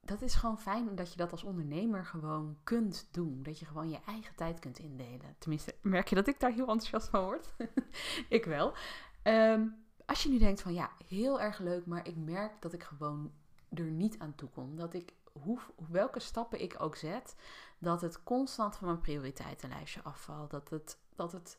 dat 0.00 0.22
is 0.22 0.34
gewoon 0.34 0.58
fijn 0.58 0.94
dat 0.94 1.10
je 1.10 1.16
dat 1.16 1.30
als 1.30 1.44
ondernemer 1.44 2.04
gewoon 2.04 2.56
kunt 2.64 3.08
doen. 3.10 3.42
Dat 3.42 3.58
je 3.58 3.66
gewoon 3.66 3.90
je 3.90 4.00
eigen 4.06 4.34
tijd 4.36 4.58
kunt 4.58 4.78
indelen. 4.78 5.36
Tenminste, 5.38 5.74
merk 5.82 6.08
je 6.08 6.14
dat 6.14 6.28
ik 6.28 6.40
daar 6.40 6.52
heel 6.52 6.68
enthousiast 6.68 7.08
van 7.08 7.24
word? 7.24 7.54
ik 8.28 8.44
wel. 8.44 8.74
Ehm, 9.22 9.66
als 10.06 10.22
je 10.22 10.28
nu 10.28 10.38
denkt 10.38 10.62
van 10.62 10.74
ja, 10.74 10.90
heel 11.06 11.40
erg 11.40 11.58
leuk, 11.58 11.86
maar 11.86 12.06
ik 12.06 12.16
merk 12.16 12.62
dat 12.62 12.72
ik 12.72 12.82
gewoon 12.82 13.32
er 13.68 13.90
niet 13.90 14.18
aan 14.18 14.34
toe 14.34 14.48
kom. 14.48 14.76
Dat 14.76 14.94
ik, 14.94 15.12
welke 15.88 16.20
stappen 16.20 16.60
ik 16.60 16.74
ook 16.78 16.96
zet, 16.96 17.36
dat 17.78 18.00
het 18.00 18.22
constant 18.22 18.76
van 18.76 18.86
mijn 18.86 19.00
prioriteitenlijstje 19.00 20.02
afvalt. 20.02 20.50
Dat 20.50 20.68
het, 20.68 20.98
dat 21.14 21.32
het 21.32 21.58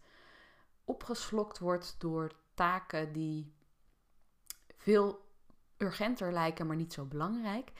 opgeslokt 0.85 1.59
wordt 1.59 1.95
door 1.99 2.31
taken 2.53 3.13
die 3.13 3.53
veel 4.77 5.25
urgenter 5.77 6.33
lijken, 6.33 6.67
maar 6.67 6.75
niet 6.75 6.93
zo 6.93 7.05
belangrijk. 7.05 7.71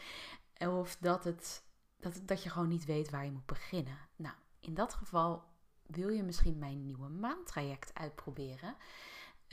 Of 0.59 0.97
dat, 0.99 1.23
het, 1.23 1.63
dat, 1.99 2.21
dat 2.23 2.43
je 2.43 2.49
gewoon 2.49 2.67
niet 2.67 2.85
weet 2.85 3.09
waar 3.09 3.25
je 3.25 3.31
moet 3.31 3.45
beginnen. 3.45 3.97
Nou, 4.15 4.35
in 4.59 4.73
dat 4.73 4.93
geval 4.93 5.43
wil 5.85 6.09
je 6.09 6.23
misschien 6.23 6.57
mijn 6.57 6.81
nieuwe 6.81 7.09
maandtraject 7.09 7.93
uitproberen. 7.93 8.75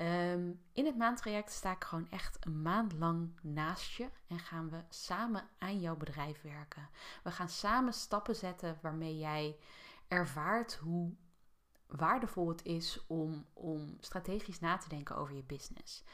Ehm, 0.02 0.52
in 0.72 0.86
het 0.86 0.96
maandtraject 0.96 1.52
sta 1.52 1.72
ik 1.72 1.84
gewoon 1.84 2.10
echt 2.10 2.46
een 2.46 2.62
maand 2.62 2.92
lang 2.92 3.30
naast 3.42 3.92
je 3.92 4.08
en 4.26 4.38
gaan 4.38 4.70
we 4.70 4.82
samen 4.88 5.48
aan 5.58 5.80
jouw 5.80 5.96
bedrijf 5.96 6.42
werken. 6.42 6.88
We 7.22 7.30
gaan 7.30 7.48
samen 7.48 7.92
stappen 7.92 8.36
zetten 8.36 8.78
waarmee 8.80 9.18
jij 9.18 9.56
ervaart 10.08 10.74
hoe 10.74 11.12
waardevol 11.86 12.48
het 12.48 12.64
is 12.64 13.06
om, 13.06 13.46
om 13.52 13.96
strategisch 14.00 14.60
na 14.60 14.76
te 14.76 14.88
denken 14.88 15.16
over 15.16 15.34
je 15.34 15.42
business. 15.42 16.04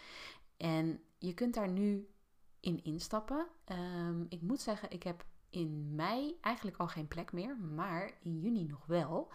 En 0.57 1.03
je 1.19 1.35
kunt 1.35 1.55
daar 1.55 1.69
nu 1.69 2.09
in 2.61 2.85
instappen. 2.85 3.47
Um, 3.67 4.27
ik 4.29 4.43
moet 4.43 4.61
zeggen, 4.61 4.91
ik 4.91 5.03
heb 5.03 5.25
in 5.51 5.95
mei 5.95 6.39
eigenlijk 6.41 6.77
al 6.77 6.89
geen 6.89 7.09
plek 7.09 7.33
meer, 7.33 7.57
maar 7.57 8.19
in 8.23 8.39
juni 8.41 8.65
nog 8.65 8.87
wel. 8.87 9.33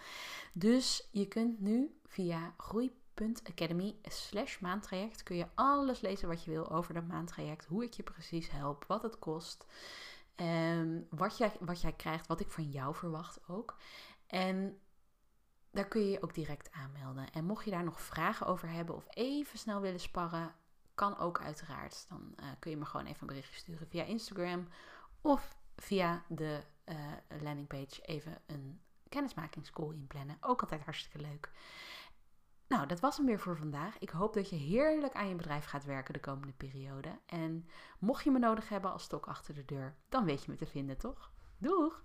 Dus 0.53 1.07
je 1.11 1.27
kunt 1.27 1.59
nu 1.59 1.99
via 2.05 2.53
groei.academy 3.15 3.95
slash 4.03 4.59
maandtraject 4.59 5.23
kun 5.23 5.35
je 5.35 5.47
alles 5.55 6.01
lezen 6.01 6.27
wat 6.27 6.43
je 6.43 6.51
wil 6.51 6.71
over 6.71 6.93
dat 6.93 7.07
maandtraject, 7.07 7.65
hoe 7.65 7.83
ik 7.83 7.93
je 7.93 8.03
precies 8.03 8.49
help, 8.49 8.85
wat 8.87 9.01
het 9.01 9.19
kost, 9.19 9.65
um, 10.35 11.07
wat, 11.09 11.37
jij, 11.37 11.51
wat 11.59 11.81
jij 11.81 11.93
krijgt, 11.93 12.27
wat 12.27 12.39
ik 12.39 12.51
van 12.51 12.69
jou 12.69 12.95
verwacht 12.95 13.39
ook. 13.47 13.77
En 14.27 14.79
daar 15.71 15.87
kun 15.87 16.01
je 16.01 16.09
je 16.09 16.21
ook 16.21 16.33
direct 16.33 16.71
aanmelden. 16.71 17.31
En 17.31 17.45
mocht 17.45 17.65
je 17.65 17.71
daar 17.71 17.83
nog 17.83 18.01
vragen 18.01 18.45
over 18.45 18.69
hebben 18.69 18.95
of 18.95 19.05
even 19.09 19.59
snel 19.59 19.81
willen 19.81 19.99
sparren, 19.99 20.55
kan 20.95 21.17
ook 21.17 21.41
uiteraard. 21.41 22.05
Dan 22.09 22.33
uh, 22.39 22.45
kun 22.59 22.71
je 22.71 22.77
me 22.77 22.85
gewoon 22.85 23.05
even 23.05 23.21
een 23.21 23.27
berichtje 23.27 23.59
sturen 23.59 23.87
via 23.87 24.03
Instagram 24.03 24.67
of 25.21 25.55
via 25.75 26.23
de 26.27 26.63
uh, 26.85 26.95
landingpage 27.41 28.01
even 28.01 28.41
een 28.45 28.81
kennismakingscall 29.09 29.93
inplannen. 29.93 30.37
Ook 30.41 30.61
altijd 30.61 30.83
hartstikke 30.83 31.27
leuk. 31.27 31.51
Nou, 32.73 32.87
dat 32.87 32.99
was 32.99 33.17
hem 33.17 33.25
weer 33.25 33.39
voor 33.39 33.57
vandaag. 33.57 33.97
Ik 33.99 34.09
hoop 34.09 34.33
dat 34.33 34.49
je 34.49 34.55
heerlijk 34.55 35.13
aan 35.13 35.27
je 35.27 35.35
bedrijf 35.35 35.65
gaat 35.65 35.85
werken 35.85 36.13
de 36.13 36.19
komende 36.19 36.53
periode. 36.53 37.19
En 37.25 37.67
mocht 37.99 38.23
je 38.23 38.31
me 38.31 38.39
nodig 38.39 38.69
hebben 38.69 38.91
als 38.91 39.03
stok 39.03 39.27
achter 39.27 39.53
de 39.53 39.65
deur, 39.65 39.95
dan 40.09 40.25
weet 40.25 40.43
je 40.43 40.51
me 40.51 40.57
te 40.57 40.65
vinden, 40.65 40.97
toch? 40.97 41.31
Doeg! 41.57 42.03